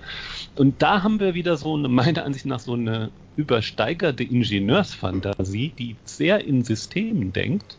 [0.55, 5.95] Und da haben wir wieder so eine, meiner Ansicht nach, so eine übersteigerte Ingenieursfantasie, die
[6.05, 7.77] sehr in Systemen denkt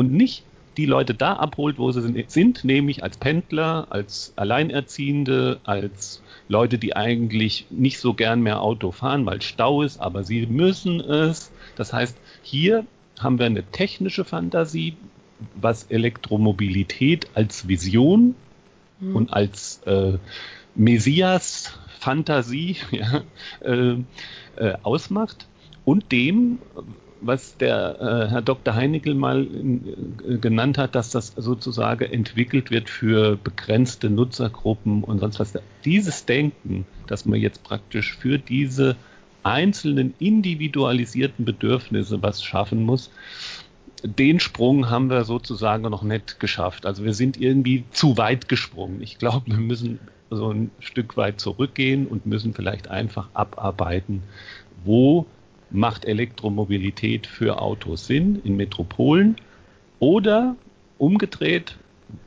[0.00, 0.42] und nicht
[0.78, 6.96] die Leute da abholt, wo sie sind, nämlich als Pendler, als Alleinerziehende, als Leute, die
[6.96, 11.52] eigentlich nicht so gern mehr Auto fahren, weil Stau ist, aber sie müssen es.
[11.76, 12.86] Das heißt, hier
[13.18, 14.96] haben wir eine technische Fantasie,
[15.54, 18.34] was Elektromobilität als Vision
[19.00, 19.16] mhm.
[19.16, 20.16] und als äh,
[20.76, 23.22] Messias-Fantasie ja,
[23.60, 23.96] äh,
[24.56, 25.46] äh, ausmacht
[25.84, 26.58] und dem,
[27.20, 28.74] was der äh, Herr Dr.
[28.74, 35.40] Heinickel mal äh, genannt hat, dass das sozusagen entwickelt wird für begrenzte Nutzergruppen und sonst
[35.40, 35.52] was.
[35.84, 38.96] Dieses Denken, dass man jetzt praktisch für diese
[39.42, 43.10] einzelnen individualisierten Bedürfnisse was schaffen muss,
[44.02, 46.86] den Sprung haben wir sozusagen noch nicht geschafft.
[46.86, 49.02] Also wir sind irgendwie zu weit gesprungen.
[49.02, 49.98] Ich glaube, wir müssen
[50.30, 54.22] so ein Stück weit zurückgehen und müssen vielleicht einfach abarbeiten,
[54.84, 55.26] wo
[55.70, 59.36] macht Elektromobilität für Autos Sinn in Metropolen
[59.98, 60.56] oder
[60.98, 61.76] umgedreht,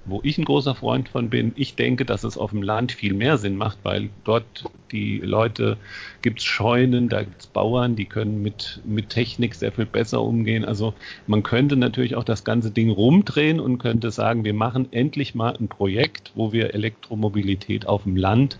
[0.05, 3.13] wo ich ein großer Freund von bin, ich denke, dass es auf dem Land viel
[3.13, 5.77] mehr Sinn macht, weil dort die Leute
[6.21, 10.21] gibt es Scheunen, da gibt es Bauern, die können mit, mit Technik sehr viel besser
[10.21, 10.65] umgehen.
[10.65, 10.93] Also
[11.27, 15.55] man könnte natürlich auch das ganze Ding rumdrehen und könnte sagen, wir machen endlich mal
[15.57, 18.59] ein Projekt, wo wir Elektromobilität auf dem Land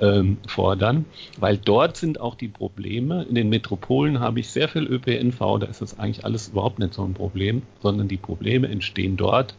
[0.00, 1.04] ähm, fordern,
[1.38, 3.24] weil dort sind auch die Probleme.
[3.24, 6.94] In den Metropolen habe ich sehr viel ÖPNV, da ist das eigentlich alles überhaupt nicht
[6.94, 9.54] so ein Problem, sondern die Probleme entstehen dort,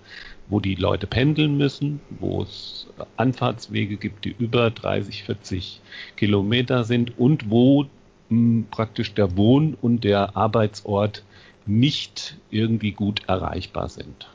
[0.49, 5.79] wo die Leute pendeln müssen, wo es Anfahrtswege gibt, die über 30, 40
[6.17, 7.85] Kilometer sind und wo
[8.29, 11.23] hm, praktisch der Wohn- und der Arbeitsort
[11.65, 14.27] nicht irgendwie gut erreichbar sind.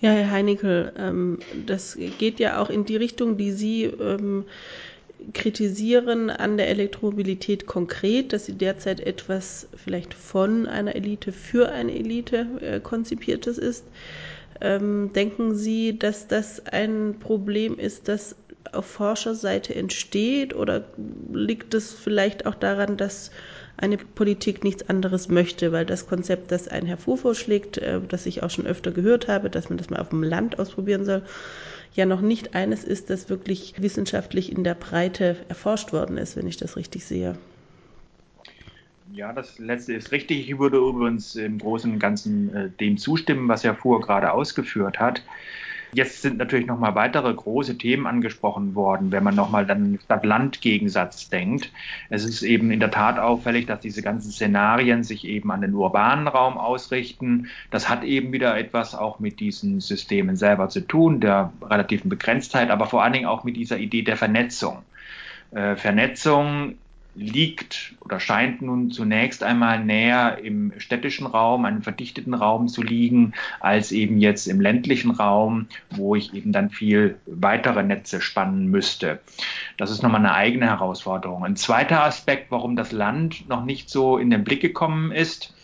[0.00, 4.44] Ja, Herr Heinickel, ähm, das geht ja auch in die Richtung, die Sie ähm,
[5.32, 11.94] kritisieren an der Elektromobilität konkret, dass sie derzeit etwas vielleicht von einer Elite für eine
[11.94, 13.84] Elite äh, konzipiertes ist.
[14.60, 18.36] Ähm, denken Sie, dass das ein Problem ist, das
[18.72, 20.84] auf Forscherseite entsteht oder
[21.32, 23.30] liegt es vielleicht auch daran, dass
[23.76, 28.26] eine Politik nichts anderes möchte, weil das Konzept, das ein Herr Fu vorschlägt, äh, das
[28.26, 31.22] ich auch schon öfter gehört habe, dass man das mal auf dem Land ausprobieren soll,
[31.94, 36.46] ja noch nicht eines ist, das wirklich wissenschaftlich in der Breite erforscht worden ist, wenn
[36.46, 37.36] ich das richtig sehe.
[39.12, 40.50] Ja, das letzte ist richtig.
[40.50, 44.98] Ich würde übrigens im Großen und Ganzen äh, dem zustimmen, was Herr Fuhr gerade ausgeführt
[44.98, 45.22] hat.
[45.92, 49.98] Jetzt sind natürlich noch mal weitere große Themen angesprochen worden, wenn man noch mal dann
[50.04, 51.70] Stadt-Land-Gegensatz denkt.
[52.10, 55.74] Es ist eben in der Tat auffällig, dass diese ganzen Szenarien sich eben an den
[55.74, 57.48] urbanen Raum ausrichten.
[57.70, 62.70] Das hat eben wieder etwas auch mit diesen Systemen selber zu tun, der relativen Begrenztheit,
[62.70, 64.82] aber vor allen Dingen auch mit dieser Idee der Vernetzung.
[65.52, 66.76] Äh, Vernetzung
[67.16, 73.32] liegt oder scheint nun zunächst einmal näher im städtischen Raum, einem verdichteten Raum zu liegen,
[73.60, 79.20] als eben jetzt im ländlichen Raum, wo ich eben dann viel weitere Netze spannen müsste.
[79.78, 81.44] Das ist nochmal eine eigene Herausforderung.
[81.44, 85.54] Ein zweiter Aspekt, warum das Land noch nicht so in den Blick gekommen ist,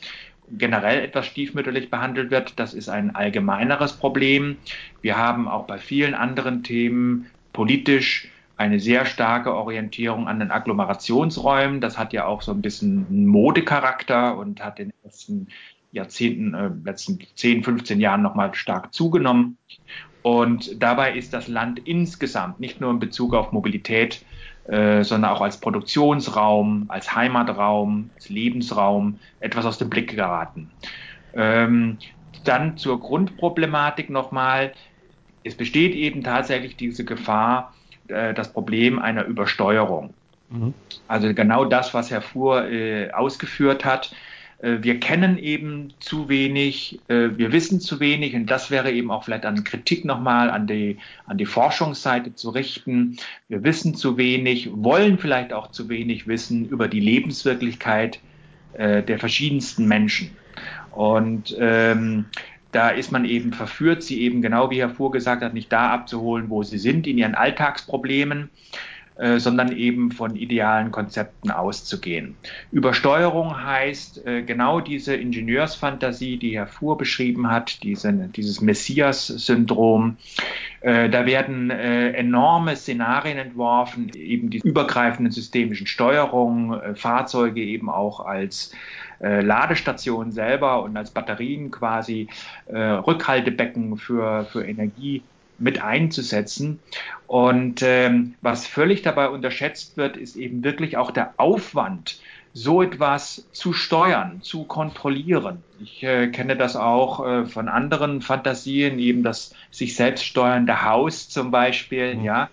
[0.51, 4.57] generell etwas stiefmütterlich behandelt wird, das ist ein allgemeineres Problem.
[5.01, 8.32] Wir haben auch bei vielen anderen Themen politisch
[8.63, 11.81] eine sehr starke Orientierung an den Agglomerationsräumen.
[11.81, 15.49] Das hat ja auch so ein bisschen Modecharakter und hat in den letzten
[15.91, 19.59] Jahrzehnten, äh, letzten 10, 15 Jahren nochmal stark zugenommen.
[20.23, 24.25] Und dabei ist das Land insgesamt, nicht nur in Bezug auf Mobilität,
[24.69, 30.71] äh, sondern auch als Produktionsraum, als Heimatraum, als Lebensraum etwas aus dem Blick geraten.
[31.35, 31.99] Ähm,
[32.45, 34.73] dann zur Grundproblematik nochmal.
[35.43, 37.75] Es besteht eben tatsächlich diese Gefahr,
[38.13, 40.15] äh, das Problem einer Übersteuerung.
[40.51, 40.75] Mhm.
[41.09, 44.15] Also genau das, was Herr Fuhr äh, ausgeführt hat.
[44.63, 49.11] Äh, wir kennen eben zu wenig, äh, wir wissen zu wenig und das wäre eben
[49.11, 53.19] auch vielleicht an Kritik nochmal an die, an die Forschungsseite zu richten.
[53.49, 58.21] Wir wissen zu wenig, wollen vielleicht auch zu wenig wissen über die Lebenswirklichkeit
[58.75, 60.31] äh, der verschiedensten Menschen.
[60.93, 62.27] Und ähm,
[62.73, 65.91] da ist man eben verführt, sie eben genau wie Herr Fuhr gesagt hat, nicht da
[65.91, 68.51] abzuholen, wo sie sind, in ihren Alltagsproblemen,
[69.17, 72.35] äh, sondern eben von idealen Konzepten auszugehen.
[72.71, 80.17] Übersteuerung heißt äh, genau diese Ingenieursfantasie, die Herr Fuhr beschrieben hat, diese, dieses Messias-Syndrom.
[80.81, 87.91] Äh, da werden äh, enorme Szenarien entworfen, eben die übergreifenden systemischen Steuerungen, äh, Fahrzeuge eben
[87.91, 88.73] auch als
[89.41, 92.29] Ladestationen selber und als Batterien quasi
[92.67, 95.23] äh, Rückhaltebecken für, für Energie
[95.59, 96.81] mit einzusetzen.
[97.27, 102.21] Und ähm, was völlig dabei unterschätzt wird, ist eben wirklich auch der Aufwand,
[102.55, 105.63] so etwas zu steuern, zu kontrollieren.
[105.81, 111.29] Ich äh, kenne das auch äh, von anderen Fantasien, eben das sich selbst steuernde Haus
[111.29, 112.25] zum Beispiel, mhm.
[112.25, 112.51] ja.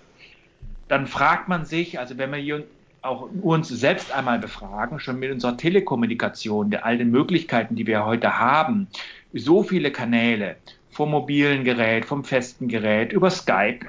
[0.87, 2.63] Dann fragt man sich, also wenn hier
[3.01, 8.05] auch uns selbst einmal befragen, schon mit unserer Telekommunikation, der all den Möglichkeiten, die wir
[8.05, 8.87] heute haben,
[9.33, 10.57] so viele Kanäle
[10.89, 13.79] vom mobilen Gerät, vom festen Gerät, über Skype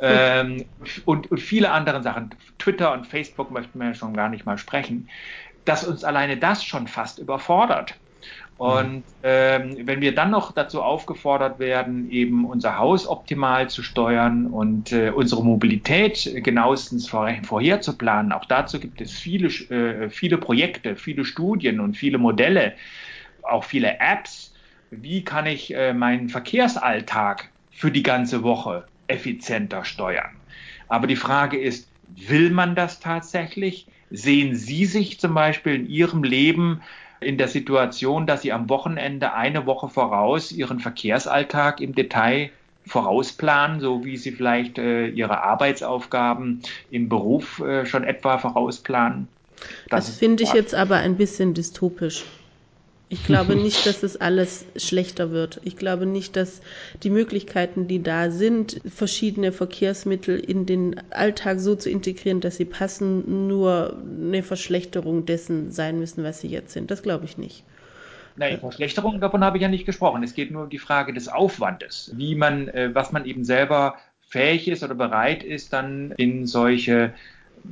[0.00, 0.64] ähm,
[1.04, 2.30] und, und viele andere Sachen.
[2.58, 5.08] Twitter und Facebook möchten wir schon gar nicht mal sprechen,
[5.64, 7.94] dass uns alleine das schon fast überfordert.
[8.56, 14.46] Und ähm, wenn wir dann noch dazu aufgefordert werden, eben unser Haus optimal zu steuern
[14.46, 20.94] und äh, unsere Mobilität genauestens vor, vorherzuplanen, auch dazu gibt es viele, äh, viele Projekte,
[20.94, 22.74] viele Studien und viele Modelle,
[23.42, 24.54] auch viele Apps.
[24.90, 30.30] Wie kann ich äh, meinen Verkehrsalltag für die ganze Woche effizienter steuern?
[30.86, 33.88] Aber die Frage ist, will man das tatsächlich?
[34.10, 36.82] Sehen Sie sich zum Beispiel in Ihrem Leben
[37.24, 42.50] in der Situation, dass sie am Wochenende eine Woche voraus ihren Verkehrsalltag im Detail
[42.86, 46.60] vorausplanen, so wie sie vielleicht äh, ihre Arbeitsaufgaben
[46.90, 49.28] im Beruf äh, schon etwa vorausplanen?
[49.88, 52.24] Das, das finde ich jetzt aber ein bisschen dystopisch.
[53.10, 55.60] Ich glaube nicht, dass es alles schlechter wird.
[55.62, 56.62] Ich glaube nicht, dass
[57.02, 62.64] die Möglichkeiten, die da sind, verschiedene Verkehrsmittel in den Alltag so zu integrieren, dass sie
[62.64, 66.90] passen, nur eine Verschlechterung dessen sein müssen, was sie jetzt sind.
[66.90, 67.62] Das glaube ich nicht.
[68.36, 70.22] Nein, Verschlechterung, davon habe ich ja nicht gesprochen.
[70.22, 73.96] Es geht nur um die Frage des Aufwandes, wie man, äh, was man eben selber
[74.26, 77.14] fähig ist oder bereit ist, dann in solche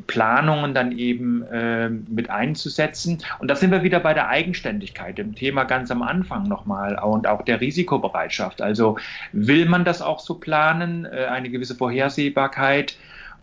[0.07, 3.19] Planungen dann eben äh, mit einzusetzen.
[3.39, 7.27] Und da sind wir wieder bei der Eigenständigkeit, dem Thema ganz am Anfang nochmal und
[7.27, 8.63] auch der Risikobereitschaft.
[8.63, 8.99] Also
[9.33, 12.97] will man das auch so planen, äh, eine gewisse Vorhersehbarkeit,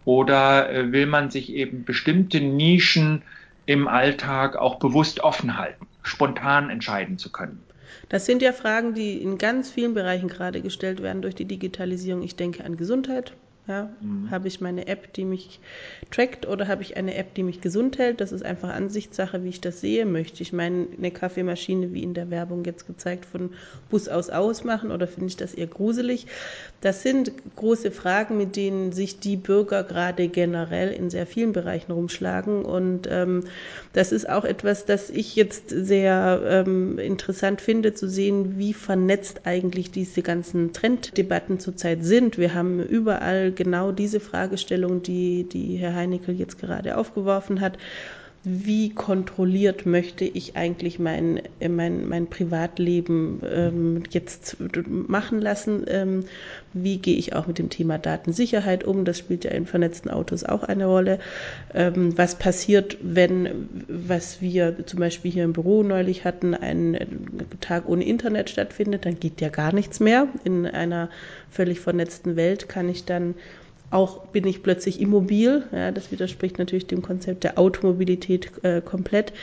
[0.06, 3.22] oder äh, will man sich eben bestimmte Nischen
[3.66, 7.62] im Alltag auch bewusst offen halten, spontan entscheiden zu können?
[8.10, 12.24] Das sind ja Fragen, die in ganz vielen Bereichen gerade gestellt werden durch die Digitalisierung.
[12.24, 13.34] Ich denke an Gesundheit,
[13.70, 14.32] ja, mhm.
[14.32, 15.60] Habe ich meine App, die mich
[16.10, 18.20] trackt oder habe ich eine App, die mich gesund hält?
[18.20, 20.08] Das ist einfach Ansichtssache, wie ich das sehe.
[20.08, 23.52] Möchte ich meine eine Kaffeemaschine, wie in der Werbung jetzt gezeigt, von
[23.92, 26.26] Bus aus ausmachen oder finde ich das eher gruselig?
[26.82, 31.92] Das sind große Fragen, mit denen sich die Bürger gerade generell in sehr vielen Bereichen
[31.92, 32.63] rumschlagen.
[32.63, 33.44] Und ähm,
[33.92, 39.42] das ist auch etwas, das ich jetzt sehr ähm, interessant finde, zu sehen, wie vernetzt
[39.44, 42.38] eigentlich diese ganzen Trenddebatten zurzeit sind.
[42.38, 47.77] Wir haben überall genau diese Fragestellung, die, die Herr Heinickel jetzt gerade aufgeworfen hat.
[48.46, 54.56] Wie kontrolliert möchte ich eigentlich mein, mein, mein Privatleben ähm, jetzt
[54.87, 56.23] machen lassen, ähm,
[56.71, 60.46] wie gehe ich auch mit dem Thema Datensicherheit um, das spielt ja in vernetzten Autos
[60.46, 61.19] auch eine Rolle,
[61.73, 66.98] ähm, was passiert, wenn, was wir zum Beispiel hier im Büro neulich hatten, ein
[67.60, 70.29] Tag ohne Internet stattfindet, dann geht ja gar nichts mehr.
[70.46, 71.10] In einer
[71.52, 73.35] völlig vernetzten Welt kann ich dann
[73.92, 75.63] auch bin ich plötzlich immobil.
[75.71, 79.33] Ja, das widerspricht natürlich dem Konzept der Automobilität äh, komplett.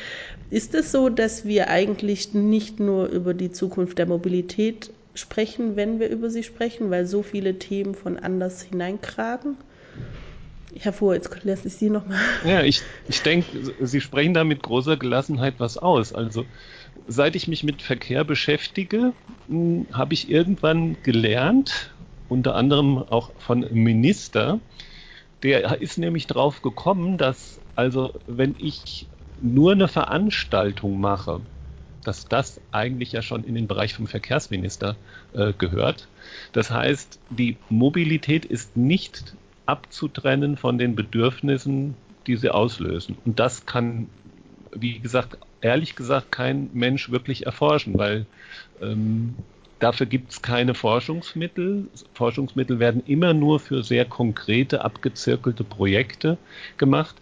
[0.51, 5.99] Ist es so, dass wir eigentlich nicht nur über die Zukunft der Mobilität sprechen, wenn
[5.99, 9.57] wir über sie sprechen, weil so viele Themen von anders hineinkragen?
[10.79, 12.19] Herr Fuhr, jetzt lasse ich Sie nochmal.
[12.45, 13.47] Ja, ich, ich denke,
[13.81, 16.13] Sie sprechen da mit großer Gelassenheit was aus.
[16.13, 16.45] Also,
[17.09, 19.13] seit ich mich mit Verkehr beschäftige,
[19.49, 21.95] hm, habe ich irgendwann gelernt,
[22.29, 24.61] unter anderem auch von Minister.
[25.43, 29.07] Der ist nämlich drauf gekommen, dass also wenn ich
[29.41, 31.41] nur eine Veranstaltung mache,
[32.03, 34.97] dass das eigentlich ja schon in den Bereich vom Verkehrsminister
[35.35, 36.09] äh, gehört.
[36.53, 41.95] Das heißt, die Mobilität ist nicht abzutrennen von den Bedürfnissen,
[42.27, 43.19] die sie auslösen.
[43.25, 44.09] Und das kann,
[44.73, 48.27] wie gesagt, ehrlich gesagt kein Mensch wirklich erforschen, weil
[48.81, 49.35] ähm,
[49.79, 51.89] Dafür gibt es keine Forschungsmittel.
[52.15, 56.39] Forschungsmittel werden immer nur für sehr konkrete, abgezirkelte Projekte
[56.79, 57.17] gemacht.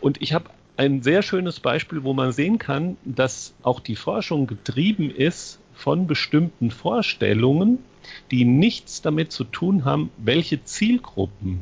[0.00, 4.46] Und ich habe ein sehr schönes Beispiel, wo man sehen kann, dass auch die Forschung
[4.46, 7.78] getrieben ist von bestimmten Vorstellungen,
[8.30, 11.60] die nichts damit zu tun haben, welche Zielgruppen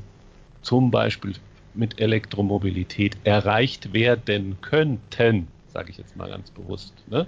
[0.63, 1.33] zum Beispiel
[1.75, 6.95] mit Elektromobilität erreicht werden könnten, sage ich jetzt mal ganz bewusst.
[7.09, 7.27] Ne?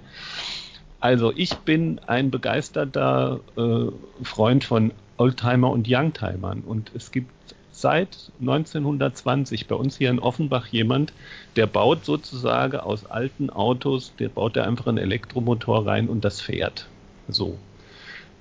[0.99, 7.31] Also ich bin ein begeisterter äh, Freund von Oldtimer und Youngtimern und es gibt
[7.71, 11.13] seit 1920 bei uns hier in Offenbach jemand,
[11.55, 16.41] der baut sozusagen aus alten Autos, der baut da einfach einen Elektromotor rein und das
[16.41, 16.87] fährt.
[17.29, 17.57] So.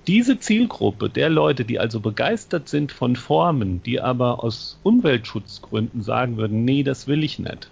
[0.08, 6.36] Diese Zielgruppe der Leute, die also begeistert sind von Formen, die aber aus Umweltschutzgründen sagen
[6.36, 7.70] würden, nee, das will ich nicht,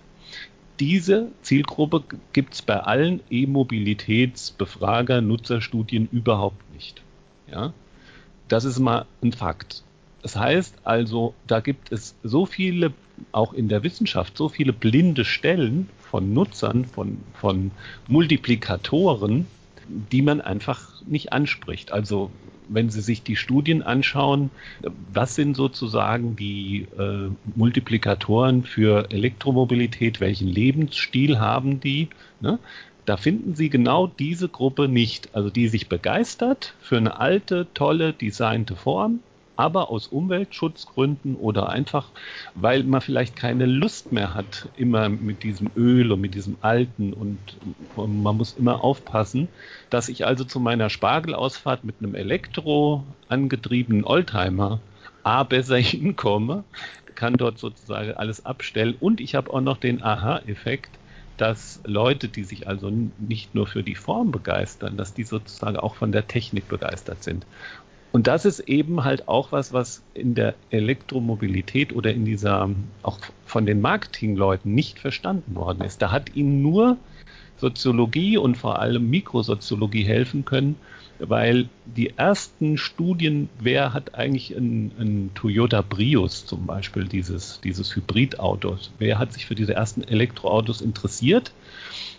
[0.81, 2.03] diese Zielgruppe
[2.33, 7.03] gibt es bei allen E-Mobilitätsbefrager, Nutzerstudien überhaupt nicht.
[7.51, 7.73] Ja?
[8.49, 9.83] Das ist mal ein Fakt.
[10.23, 12.93] Das heißt also, da gibt es so viele,
[13.33, 17.71] auch in der Wissenschaft, so viele blinde Stellen von Nutzern, von, von
[18.09, 19.47] Multiplikatoren,
[19.89, 21.93] die man einfach nicht anspricht.
[21.93, 22.31] Also
[22.69, 24.51] wenn Sie sich die Studien anschauen,
[25.13, 32.09] was sind sozusagen die äh, Multiplikatoren für Elektromobilität, welchen Lebensstil haben die,
[32.41, 32.59] ne?
[33.05, 35.35] da finden Sie genau diese Gruppe nicht.
[35.35, 39.21] Also die sich begeistert für eine alte, tolle, designte Form,
[39.57, 42.13] aber aus Umweltschutzgründen oder einfach,
[42.55, 47.13] weil man vielleicht keine Lust mehr hat, immer mit diesem Öl und mit diesem Alten
[47.13, 47.59] und,
[47.95, 49.49] man muss immer aufpassen,
[49.91, 54.83] dass ich also zu meiner Spargelausfahrt mit einem Elektro angetriebenen Oldtimer
[55.23, 56.65] A besser hinkomme,
[57.15, 61.01] kann dort sozusagen alles abstellen und ich habe auch noch den Aha-Effekt,
[61.37, 65.95] dass Leute, die sich also nicht nur für die Form begeistern, dass die sozusagen auch
[65.97, 67.47] von der Technik begeistert sind.
[68.17, 72.71] Und das ist eben halt auch was, was in der Elektromobilität oder in dieser,
[73.03, 76.01] auch von den Marketingleuten nicht verstanden worden ist.
[76.01, 76.97] Da hat ihnen nur
[77.59, 80.77] Soziologie und vor allem Mikrosoziologie helfen können,
[81.19, 87.95] weil die ersten Studien, wer hat eigentlich ein, ein Toyota Prius zum Beispiel, dieses, dieses
[87.95, 91.53] Hybridauto, wer hat sich für diese ersten Elektroautos interessiert?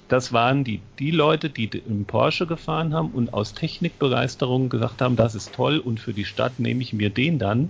[0.08, 5.16] Das waren die, die Leute, die im Porsche gefahren haben und aus Technikbegeisterung gesagt haben,
[5.16, 7.70] das ist toll und für die Stadt nehme ich mir den dann,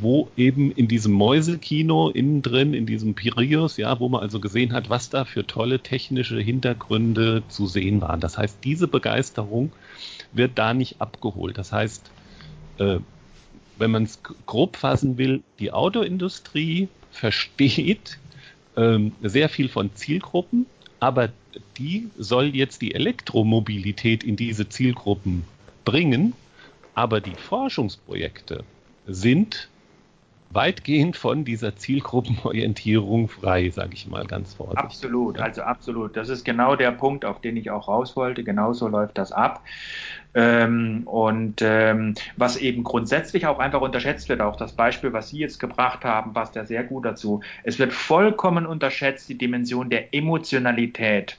[0.00, 4.72] wo eben in diesem Mäusekino innen drin, in diesem Pirius, ja, wo man also gesehen
[4.72, 8.20] hat, was da für tolle technische Hintergründe zu sehen waren.
[8.20, 9.72] Das heißt, diese Begeisterung
[10.32, 11.58] wird da nicht abgeholt.
[11.58, 12.10] Das heißt,
[12.78, 12.98] äh,
[13.78, 18.18] wenn man es grob fassen will, die Autoindustrie versteht
[18.76, 20.66] ähm, sehr viel von Zielgruppen,
[21.04, 21.28] aber
[21.76, 25.44] die soll jetzt die Elektromobilität in diese Zielgruppen
[25.84, 26.32] bringen,
[26.94, 28.64] aber die Forschungsprojekte
[29.06, 29.68] sind
[30.54, 34.84] weitgehend von dieser Zielgruppenorientierung frei, sage ich mal ganz vorsichtig.
[34.84, 36.16] Absolut, also absolut.
[36.16, 38.44] Das ist genau der Punkt, auf den ich auch raus wollte.
[38.44, 39.62] Genauso läuft das ab.
[40.34, 45.38] Ähm, und ähm, was eben grundsätzlich auch einfach unterschätzt wird, auch das Beispiel, was Sie
[45.38, 47.40] jetzt gebracht haben, passt ja sehr gut dazu.
[47.62, 51.38] Es wird vollkommen unterschätzt die Dimension der Emotionalität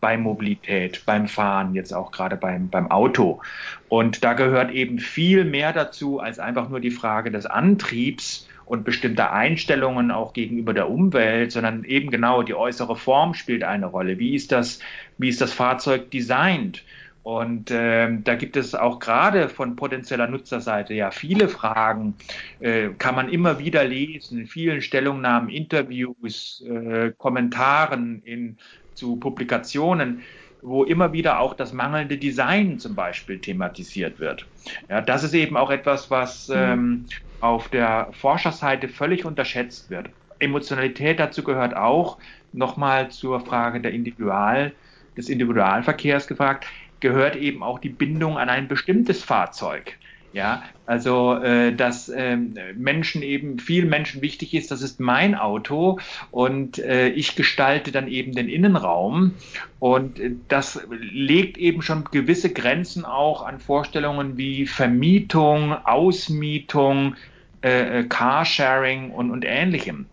[0.00, 3.40] bei Mobilität, beim Fahren, jetzt auch gerade beim, beim Auto.
[3.88, 8.84] Und da gehört eben viel mehr dazu als einfach nur die Frage des Antriebs und
[8.84, 14.18] bestimmte Einstellungen auch gegenüber der Umwelt, sondern eben genau die äußere Form spielt eine Rolle.
[14.18, 14.80] Wie ist das,
[15.18, 16.82] wie ist das Fahrzeug designt?
[17.22, 22.14] Und ähm, da gibt es auch gerade von potenzieller Nutzerseite ja viele Fragen,
[22.60, 28.58] äh, kann man immer wieder lesen, in vielen Stellungnahmen, Interviews, äh, Kommentaren in,
[28.94, 30.22] zu Publikationen,
[30.62, 34.46] wo immer wieder auch das mangelnde Design zum Beispiel thematisiert wird.
[34.88, 36.54] Ja, das ist eben auch etwas, was mhm.
[36.56, 37.04] ähm,
[37.40, 40.10] auf der Forscherseite völlig unterschätzt wird.
[40.38, 42.18] Emotionalität dazu gehört auch,
[42.52, 44.72] nochmal zur Frage der Individual,
[45.16, 46.66] des Individualverkehrs gefragt
[47.00, 49.98] gehört eben auch die Bindung an ein bestimmtes Fahrzeug.
[50.36, 55.98] Ja, also äh, dass äh, Menschen eben vielen Menschen wichtig ist, das ist mein Auto
[56.30, 59.32] und äh, ich gestalte dann eben den Innenraum
[59.78, 67.14] und äh, das legt eben schon gewisse Grenzen auch an Vorstellungen wie Vermietung, Ausmietung,
[67.62, 70.04] äh, äh, Carsharing und, und ähnlichem.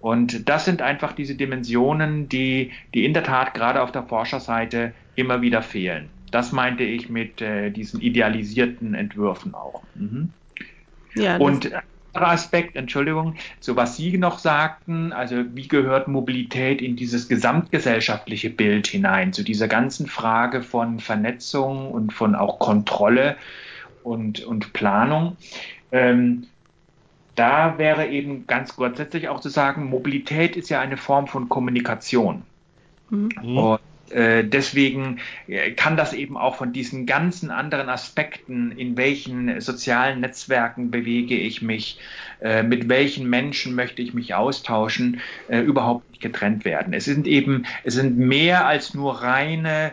[0.00, 4.92] Und das sind einfach diese Dimensionen, die, die in der Tat gerade auf der Forscherseite
[5.16, 6.10] immer wieder fehlen.
[6.32, 9.82] Das meinte ich mit äh, diesen idealisierten Entwürfen auch.
[9.94, 10.30] Mhm.
[11.14, 11.70] Ja, Und
[12.14, 18.50] anderer Aspekt, Entschuldigung, so was Sie noch sagten, also wie gehört Mobilität in dieses gesamtgesellschaftliche
[18.50, 23.36] Bild hinein, zu dieser ganzen Frage von Vernetzung und von auch Kontrolle
[24.02, 25.36] und, und Planung.
[25.90, 26.46] Ähm,
[27.34, 32.42] da wäre eben ganz grundsätzlich auch zu sagen, Mobilität ist ja eine Form von Kommunikation.
[33.08, 33.56] Mhm.
[33.56, 33.80] Und
[34.12, 40.20] äh, deswegen äh, kann das eben auch von diesen ganzen anderen Aspekten, in welchen sozialen
[40.20, 41.98] Netzwerken bewege ich mich,
[42.40, 46.92] äh, mit welchen Menschen möchte ich mich austauschen, überhaupt nicht getrennt werden.
[46.92, 49.92] Es sind eben, es sind mehr als nur reine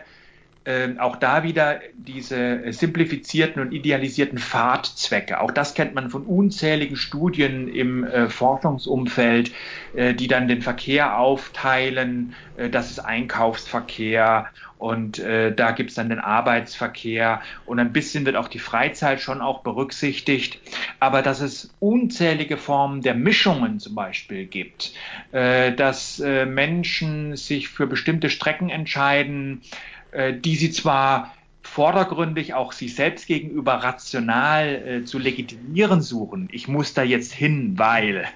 [0.64, 5.40] äh, auch da wieder diese simplifizierten und idealisierten Fahrtzwecke.
[5.40, 9.52] Auch das kennt man von unzähligen Studien im äh, Forschungsumfeld,
[9.94, 12.34] äh, die dann den Verkehr aufteilen.
[12.58, 18.26] Äh, das ist Einkaufsverkehr und äh, da gibt es dann den Arbeitsverkehr und ein bisschen
[18.26, 20.58] wird auch die Freizeit schon auch berücksichtigt.
[21.00, 24.92] Aber dass es unzählige Formen der Mischungen zum Beispiel gibt,
[25.32, 29.66] äh, dass Menschen sich für bestimmte Strecken entscheiden, äh,
[30.12, 31.32] die sie zwar
[31.62, 36.48] vordergründig auch sich selbst gegenüber rational äh, zu legitimieren suchen.
[36.52, 38.22] Ich muss da jetzt hin, weil.
[38.22, 38.26] Mhm.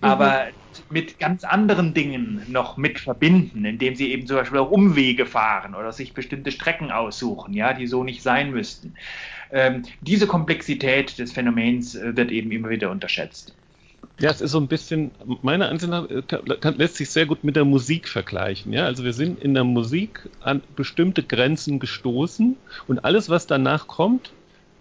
[0.00, 0.46] Aber
[0.88, 5.74] mit ganz anderen Dingen noch mit verbinden, indem sie eben zum Beispiel auch Umwege fahren
[5.74, 8.94] oder sich bestimmte Strecken aussuchen, ja, die so nicht sein müssten.
[9.52, 13.54] Ähm, diese Komplexität des Phänomens äh, wird eben immer wieder unterschätzt.
[14.20, 15.10] Ja, es ist so ein bisschen,
[15.42, 18.72] meiner Ansicht nach äh, kann, lässt sich sehr gut mit der Musik vergleichen.
[18.72, 22.56] Ja, also wir sind in der Musik an bestimmte Grenzen gestoßen
[22.86, 24.32] und alles, was danach kommt,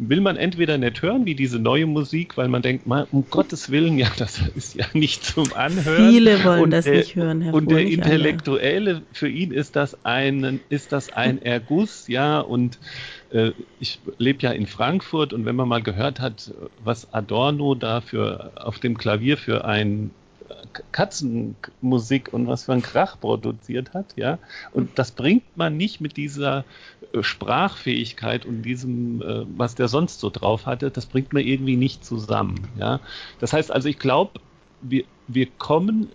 [0.09, 3.69] will man entweder nicht hören, wie diese neue Musik, weil man denkt, mal, um Gottes
[3.69, 6.11] Willen, ja, das ist ja nicht zum Anhören.
[6.11, 9.01] Viele wollen und das der, nicht hören, Herr Und der Intellektuelle, alle.
[9.13, 12.79] für ihn ist das ein, ist das ein Erguss, ja, und
[13.31, 16.51] äh, ich lebe ja in Frankfurt und wenn man mal gehört hat,
[16.83, 20.09] was Adorno da für, auf dem Klavier für ein
[20.91, 24.39] Katzenmusik und was für ein Krach produziert hat, ja.
[24.73, 26.65] Und das bringt man nicht mit dieser
[27.13, 31.77] äh, Sprachfähigkeit und diesem, äh, was der sonst so drauf hatte, das bringt man irgendwie
[31.77, 32.99] nicht zusammen, ja.
[33.39, 34.39] Das heißt also, ich glaube,
[34.81, 36.09] wir, wir kommen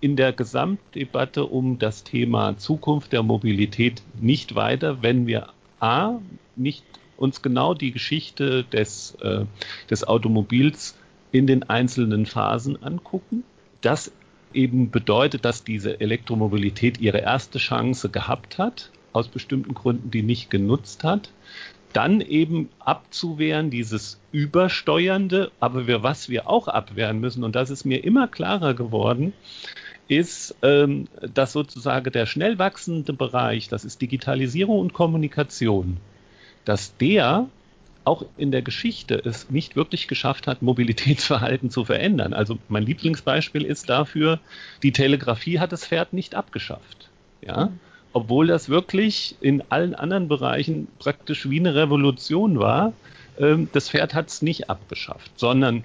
[0.00, 6.18] in der Gesamtdebatte um das Thema Zukunft der Mobilität nicht weiter, wenn wir A,
[6.56, 6.84] nicht
[7.16, 9.44] uns genau die Geschichte des, äh,
[9.90, 10.96] des Automobils
[11.32, 13.44] in den einzelnen Phasen angucken
[13.80, 14.12] das
[14.52, 20.50] eben bedeutet, dass diese Elektromobilität ihre erste Chance gehabt hat, aus bestimmten Gründen die nicht
[20.50, 21.30] genutzt hat.
[21.92, 27.84] Dann eben abzuwehren, dieses Übersteuernde, aber wir, was wir auch abwehren müssen, und das ist
[27.84, 29.32] mir immer klarer geworden,
[30.06, 35.96] ist, ähm, dass sozusagen der schnell wachsende Bereich, das ist Digitalisierung und Kommunikation,
[36.64, 37.48] dass der
[38.04, 42.32] auch in der Geschichte es nicht wirklich geschafft hat, Mobilitätsverhalten zu verändern.
[42.32, 44.40] Also mein Lieblingsbeispiel ist dafür,
[44.82, 47.10] die Telegrafie hat das Pferd nicht abgeschafft.
[47.42, 47.70] Ja?
[48.12, 52.92] Obwohl das wirklich in allen anderen Bereichen praktisch wie eine Revolution war.
[53.38, 55.84] Ähm, das Pferd hat es nicht abgeschafft, sondern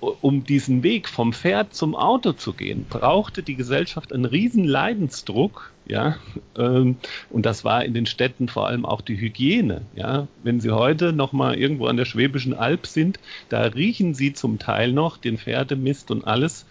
[0.00, 5.72] um diesen Weg vom Pferd zum Auto zu gehen, brauchte die Gesellschaft einen riesen Leidensdruck,
[5.86, 6.16] ja,
[6.56, 6.96] ähm,
[7.30, 10.26] und das war in den Städten vor allem auch die Hygiene, ja.
[10.42, 13.18] Wenn Sie heute noch mal irgendwo an der Schwäbischen Alb sind,
[13.48, 16.66] da riechen Sie zum Teil noch den Pferdemist und alles,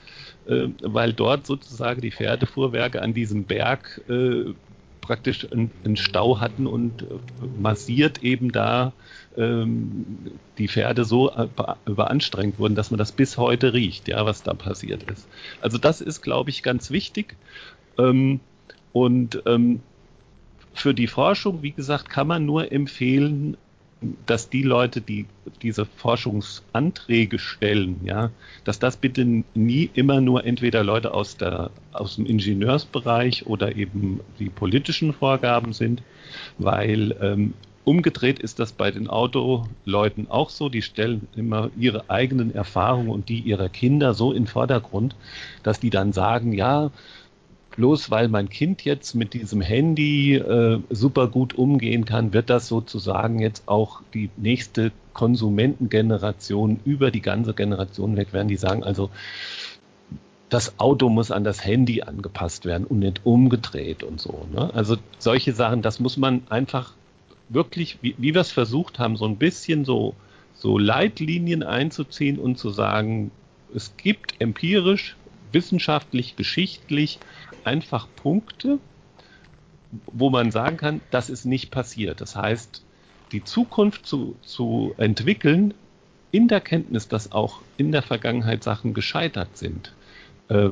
[0.48, 4.54] äh, weil dort sozusagen die Pferdefuhrwerke an diesem Berg äh,
[5.04, 7.06] praktisch einen Stau hatten und
[7.58, 8.94] massiert eben da
[9.36, 11.32] ähm, die Pferde so
[11.86, 15.28] überanstrengt wurden, dass man das bis heute riecht, ja, was da passiert ist.
[15.62, 17.36] Also das ist, glaube ich, ganz wichtig.
[17.98, 18.40] Ähm,
[18.94, 19.82] und ähm,
[20.74, 23.58] für die Forschung, wie gesagt, kann man nur empfehlen,
[24.26, 25.26] dass die Leute, die
[25.62, 28.32] diese Forschungsanträge stellen, ja,
[28.64, 34.20] dass das bitte nie immer nur entweder Leute aus der aus dem Ingenieursbereich oder eben
[34.40, 36.02] die politischen Vorgaben sind,
[36.58, 37.54] weil ähm,
[37.86, 40.70] umgedreht ist das bei den Autoleuten auch so.
[40.70, 45.16] Die stellen immer ihre eigenen Erfahrungen und die ihrer Kinder so in Vordergrund,
[45.64, 46.92] dass die dann sagen, ja,
[47.76, 52.68] bloß weil mein Kind jetzt mit diesem Handy äh, super gut umgehen kann, wird das
[52.68, 58.48] sozusagen jetzt auch die nächste Konsumentengeneration über die ganze Generation weg werden.
[58.48, 59.10] Die sagen also,
[60.50, 64.46] das Auto muss an das Handy angepasst werden und nicht umgedreht und so.
[64.54, 64.72] Ne?
[64.74, 66.94] Also solche Sachen, das muss man einfach
[67.50, 70.14] wirklich, wie, wie wir es versucht haben, so ein bisschen so,
[70.54, 73.32] so Leitlinien einzuziehen und zu sagen,
[73.74, 75.16] es gibt empirisch,
[75.52, 77.20] wissenschaftlich, geschichtlich
[77.66, 78.80] einfach Punkte,
[80.12, 82.22] wo man sagen kann, das ist nicht passiert.
[82.22, 82.84] Das heißt,
[83.32, 85.74] die Zukunft zu, zu entwickeln
[86.32, 89.94] in der Kenntnis, dass auch in der Vergangenheit Sachen gescheitert sind,
[90.50, 90.70] äh,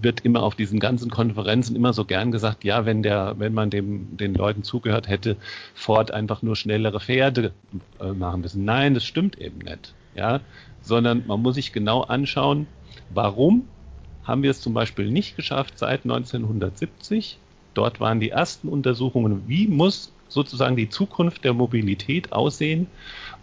[0.00, 3.70] wird immer auf diesen ganzen Konferenzen immer so gern gesagt, ja, wenn der, wenn man
[3.70, 5.36] dem, den Leuten zugehört hätte,
[5.74, 7.52] Ford einfach nur schnellere Pferde
[8.00, 8.64] äh, machen müssen.
[8.64, 9.94] Nein, das stimmt eben nicht.
[10.14, 10.40] Ja,
[10.82, 12.66] sondern man muss sich genau anschauen,
[13.10, 13.68] warum
[14.28, 17.38] haben wir es zum Beispiel nicht geschafft seit 1970.
[17.74, 22.86] Dort waren die ersten Untersuchungen, wie muss sozusagen die Zukunft der Mobilität aussehen,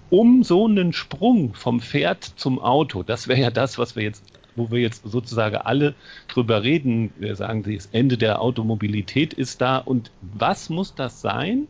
[0.09, 4.23] um so einen Sprung vom Pferd zum Auto, das wäre ja das, was wir jetzt,
[4.55, 5.95] wo wir jetzt sozusagen alle
[6.27, 7.11] drüber reden.
[7.17, 9.79] Wir sagen, das Ende der Automobilität ist da.
[9.79, 11.67] Und was muss das sein,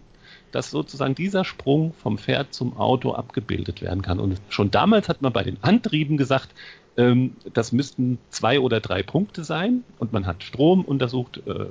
[0.52, 4.20] dass sozusagen dieser Sprung vom Pferd zum Auto abgebildet werden kann?
[4.20, 6.50] Und schon damals hat man bei den Antrieben gesagt,
[6.98, 11.66] ähm, das müssten zwei oder drei Punkte sein und man hat Strom untersucht, äh,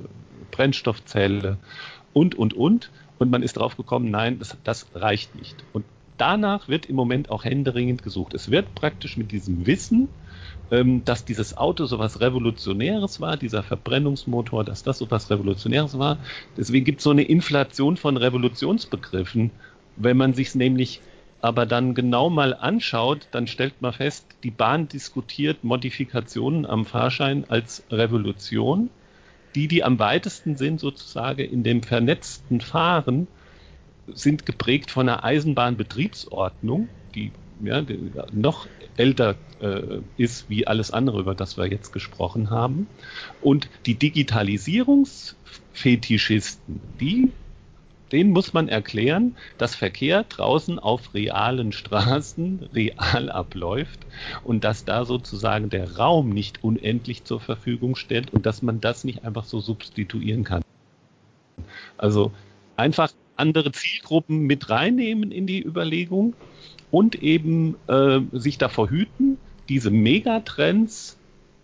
[0.51, 1.59] Brennstoffzelle
[2.13, 2.91] und, und, und.
[3.19, 5.57] Und man ist drauf gekommen, nein, das, das reicht nicht.
[5.73, 5.85] Und
[6.17, 8.35] danach wird im Moment auch händeringend gesucht.
[8.35, 10.09] Es wird praktisch mit diesem Wissen,
[10.71, 15.99] ähm, dass dieses Auto so was Revolutionäres war, dieser Verbrennungsmotor, dass das so was Revolutionäres
[15.99, 16.19] war.
[16.57, 19.51] Deswegen gibt es so eine Inflation von Revolutionsbegriffen,
[19.97, 21.01] wenn man sich nämlich
[21.45, 27.45] aber dann genau mal anschaut, dann stellt man fest, die Bahn diskutiert Modifikationen am Fahrschein
[27.51, 28.89] als Revolution.
[29.55, 33.27] Die, die am weitesten sind, sozusagen in dem vernetzten Fahren,
[34.15, 37.31] sind geprägt von einer Eisenbahnbetriebsordnung, die,
[37.63, 38.67] ja, die noch
[38.97, 42.87] älter äh, ist wie alles andere, über das wir jetzt gesprochen haben.
[43.43, 47.33] Und die Digitalisierungsfetischisten, die
[48.15, 53.99] denen muss man erklären, dass Verkehr draußen auf realen Straßen real abläuft
[54.45, 59.03] und dass da sozusagen der Raum nicht unendlich zur Verfügung stellt und dass man das
[59.03, 60.63] nicht einfach so substituieren kann.
[61.99, 62.31] Also
[62.77, 66.35] einfach andere Zielgruppen mit reinnehmen in die Überlegung
[66.93, 69.39] und eben äh, sich davor hüten,
[69.69, 71.19] diese Megatrends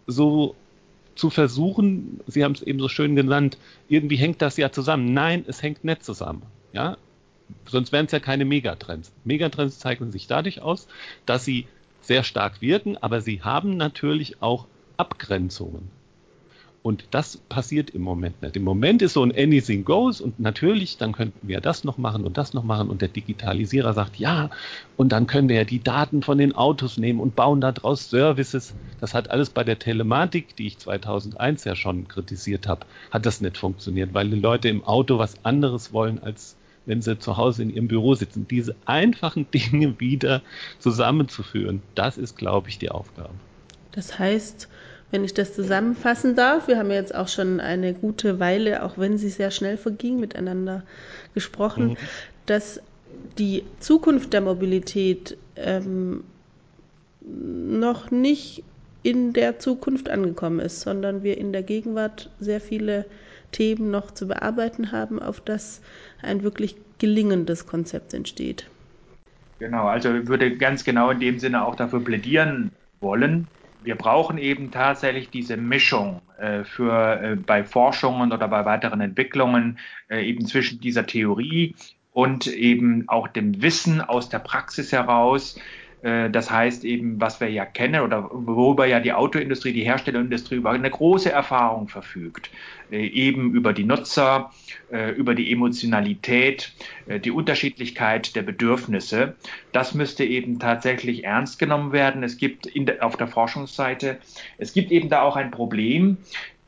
[0.08, 0.56] so
[1.14, 3.58] zu versuchen, Sie haben es eben so schön genannt,
[3.88, 5.12] irgendwie hängt das ja zusammen.
[5.12, 6.42] Nein, es hängt nicht zusammen.
[6.72, 6.96] Ja?
[7.66, 9.12] Sonst wären es ja keine Megatrends.
[9.24, 10.88] Megatrends zeichnen sich dadurch aus,
[11.26, 11.66] dass sie
[12.00, 15.90] sehr stark wirken, aber sie haben natürlich auch Abgrenzungen.
[16.82, 18.56] Und das passiert im Moment nicht.
[18.56, 22.24] Im Moment ist so ein Anything Goes und natürlich, dann könnten wir das noch machen
[22.24, 24.48] und das noch machen und der Digitalisierer sagt, ja,
[24.96, 28.74] und dann können wir ja die Daten von den Autos nehmen und bauen daraus Services.
[28.98, 33.42] Das hat alles bei der Telematik, die ich 2001 ja schon kritisiert habe, hat das
[33.42, 36.56] nicht funktioniert, weil die Leute im Auto was anderes wollen, als
[36.86, 38.48] wenn sie zu Hause in ihrem Büro sitzen.
[38.48, 40.40] Diese einfachen Dinge wieder
[40.78, 43.34] zusammenzuführen, das ist, glaube ich, die Aufgabe.
[43.92, 44.68] Das heißt,
[45.10, 49.18] wenn ich das zusammenfassen darf, wir haben jetzt auch schon eine gute Weile, auch wenn
[49.18, 50.84] sie sehr schnell verging, miteinander
[51.34, 51.96] gesprochen, mhm.
[52.46, 52.80] dass
[53.38, 56.24] die Zukunft der Mobilität ähm,
[57.20, 58.62] noch nicht
[59.02, 63.06] in der Zukunft angekommen ist, sondern wir in der Gegenwart sehr viele
[63.52, 65.80] Themen noch zu bearbeiten haben, auf das
[66.22, 68.66] ein wirklich gelingendes Konzept entsteht.
[69.58, 73.46] Genau, also ich würde ganz genau in dem Sinne auch dafür plädieren wollen,
[73.82, 79.78] wir brauchen eben tatsächlich diese Mischung äh, für äh, bei Forschungen oder bei weiteren Entwicklungen
[80.08, 81.74] äh, eben zwischen dieser Theorie
[82.12, 85.58] und eben auch dem Wissen aus der Praxis heraus,
[86.02, 90.70] das heißt eben, was wir ja kennen oder worüber ja die Autoindustrie, die Herstellerindustrie über
[90.70, 92.50] eine große Erfahrung verfügt,
[92.90, 94.50] äh, eben über die Nutzer,
[94.90, 96.72] äh, über die Emotionalität,
[97.24, 99.34] die Unterschiedlichkeit der Bedürfnisse.
[99.72, 102.22] Das müsste eben tatsächlich ernst genommen werden.
[102.22, 104.18] Es gibt der, auf der Forschungsseite,
[104.58, 106.18] es gibt eben da auch ein Problem.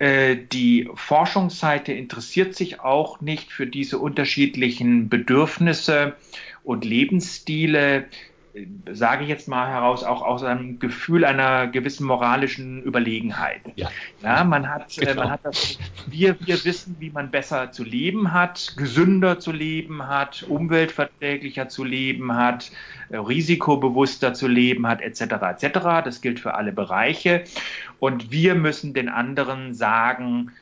[0.00, 6.16] Die Forschungsseite interessiert sich auch nicht für diese unterschiedlichen Bedürfnisse
[6.64, 8.06] und Lebensstile,
[8.92, 13.62] sage ich jetzt mal heraus, auch aus einem Gefühl einer gewissen moralischen Überlegenheit.
[13.76, 13.90] Ja,
[14.22, 15.22] ja man hat, äh, genau.
[15.22, 20.06] man hat das, wir, wir wissen, wie man besser zu leben hat, gesünder zu leben
[20.06, 22.70] hat, umweltverträglicher zu leben hat,
[23.08, 25.78] äh, risikobewusster zu leben hat, etc., etc.
[26.04, 27.44] Das gilt für alle Bereiche.
[28.00, 30.52] Und wir müssen den anderen sagen,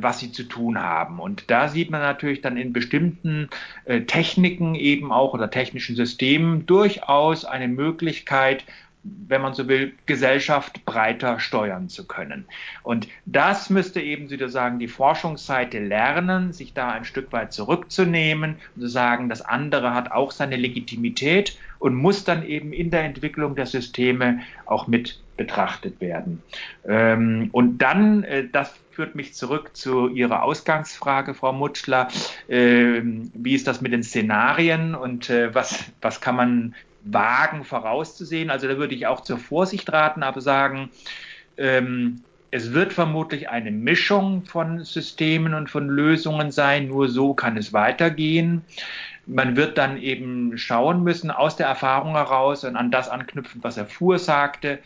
[0.00, 1.18] was sie zu tun haben.
[1.18, 3.48] Und da sieht man natürlich dann in bestimmten
[3.84, 8.64] äh, Techniken eben auch oder technischen Systemen durchaus eine Möglichkeit,
[9.02, 12.46] wenn man so will, Gesellschaft breiter steuern zu können.
[12.82, 18.82] Und das müsste eben sozusagen die Forschungsseite lernen, sich da ein Stück weit zurückzunehmen und
[18.82, 23.56] zu sagen, das andere hat auch seine Legitimität und muss dann eben in der Entwicklung
[23.56, 26.42] der Systeme auch mit betrachtet werden.
[26.86, 32.08] Ähm, und dann, äh, das führt mich zurück zu Ihrer Ausgangsfrage, Frau Mutschler.
[32.48, 36.74] Ähm, wie ist das mit den Szenarien und äh, was, was kann man
[37.04, 38.50] wagen vorauszusehen?
[38.50, 40.90] Also da würde ich auch zur Vorsicht raten, aber sagen,
[41.56, 46.86] ähm, es wird vermutlich eine Mischung von Systemen und von Lösungen sein.
[46.86, 48.64] Nur so kann es weitergehen.
[49.26, 53.76] Man wird dann eben schauen müssen, aus der Erfahrung heraus und an das anknüpfen, was
[53.76, 54.78] er Fuhr sagte,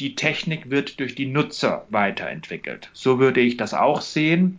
[0.00, 2.90] die Technik wird durch die Nutzer weiterentwickelt.
[2.92, 4.58] So würde ich das auch sehen.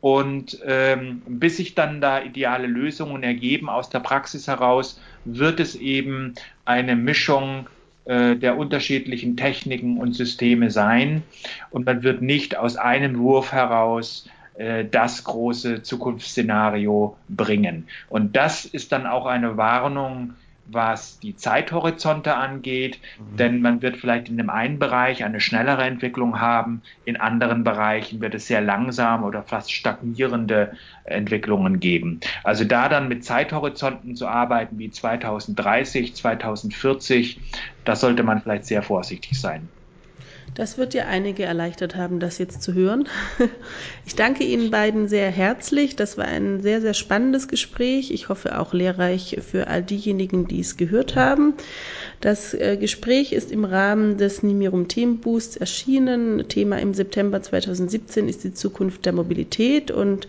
[0.00, 5.74] Und ähm, bis sich dann da ideale Lösungen ergeben aus der Praxis heraus, wird es
[5.74, 7.68] eben eine Mischung
[8.06, 11.22] äh, der unterschiedlichen Techniken und Systeme sein.
[11.70, 17.86] Und man wird nicht aus einem Wurf heraus äh, das große Zukunftsszenario bringen.
[18.08, 20.32] Und das ist dann auch eine Warnung
[20.72, 23.36] was die Zeithorizonte angeht, mhm.
[23.36, 28.20] denn man wird vielleicht in dem einen Bereich eine schnellere Entwicklung haben, in anderen Bereichen
[28.20, 30.72] wird es sehr langsam oder fast stagnierende
[31.04, 32.20] Entwicklungen geben.
[32.44, 37.40] Also da dann mit Zeithorizonten zu arbeiten wie 2030, 2040,
[37.84, 39.68] da sollte man vielleicht sehr vorsichtig sein.
[40.54, 43.08] Das wird ja einige erleichtert haben, das jetzt zu hören.
[44.06, 45.94] Ich danke Ihnen beiden sehr herzlich.
[45.94, 48.10] Das war ein sehr, sehr spannendes Gespräch.
[48.10, 51.54] Ich hoffe auch lehrreich für all diejenigen, die es gehört haben.
[52.20, 56.48] Das äh, Gespräch ist im Rahmen des Nimirum Themenboosts erschienen.
[56.48, 60.26] Thema im September 2017 ist die Zukunft der Mobilität und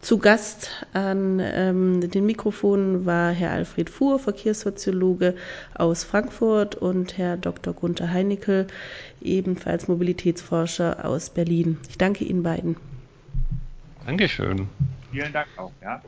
[0.00, 5.34] zu Gast an ähm, den Mikrofonen war Herr Alfred Fuhr, Verkehrssoziologe
[5.74, 7.74] aus Frankfurt und Herr Dr.
[7.74, 8.66] Gunther Heinickel,
[9.20, 11.78] ebenfalls Mobilitätsforscher aus Berlin.
[11.88, 12.76] Ich danke Ihnen beiden.
[14.06, 14.68] Dankeschön.
[15.12, 15.72] Vielen Dank auch.
[15.82, 16.02] Ja.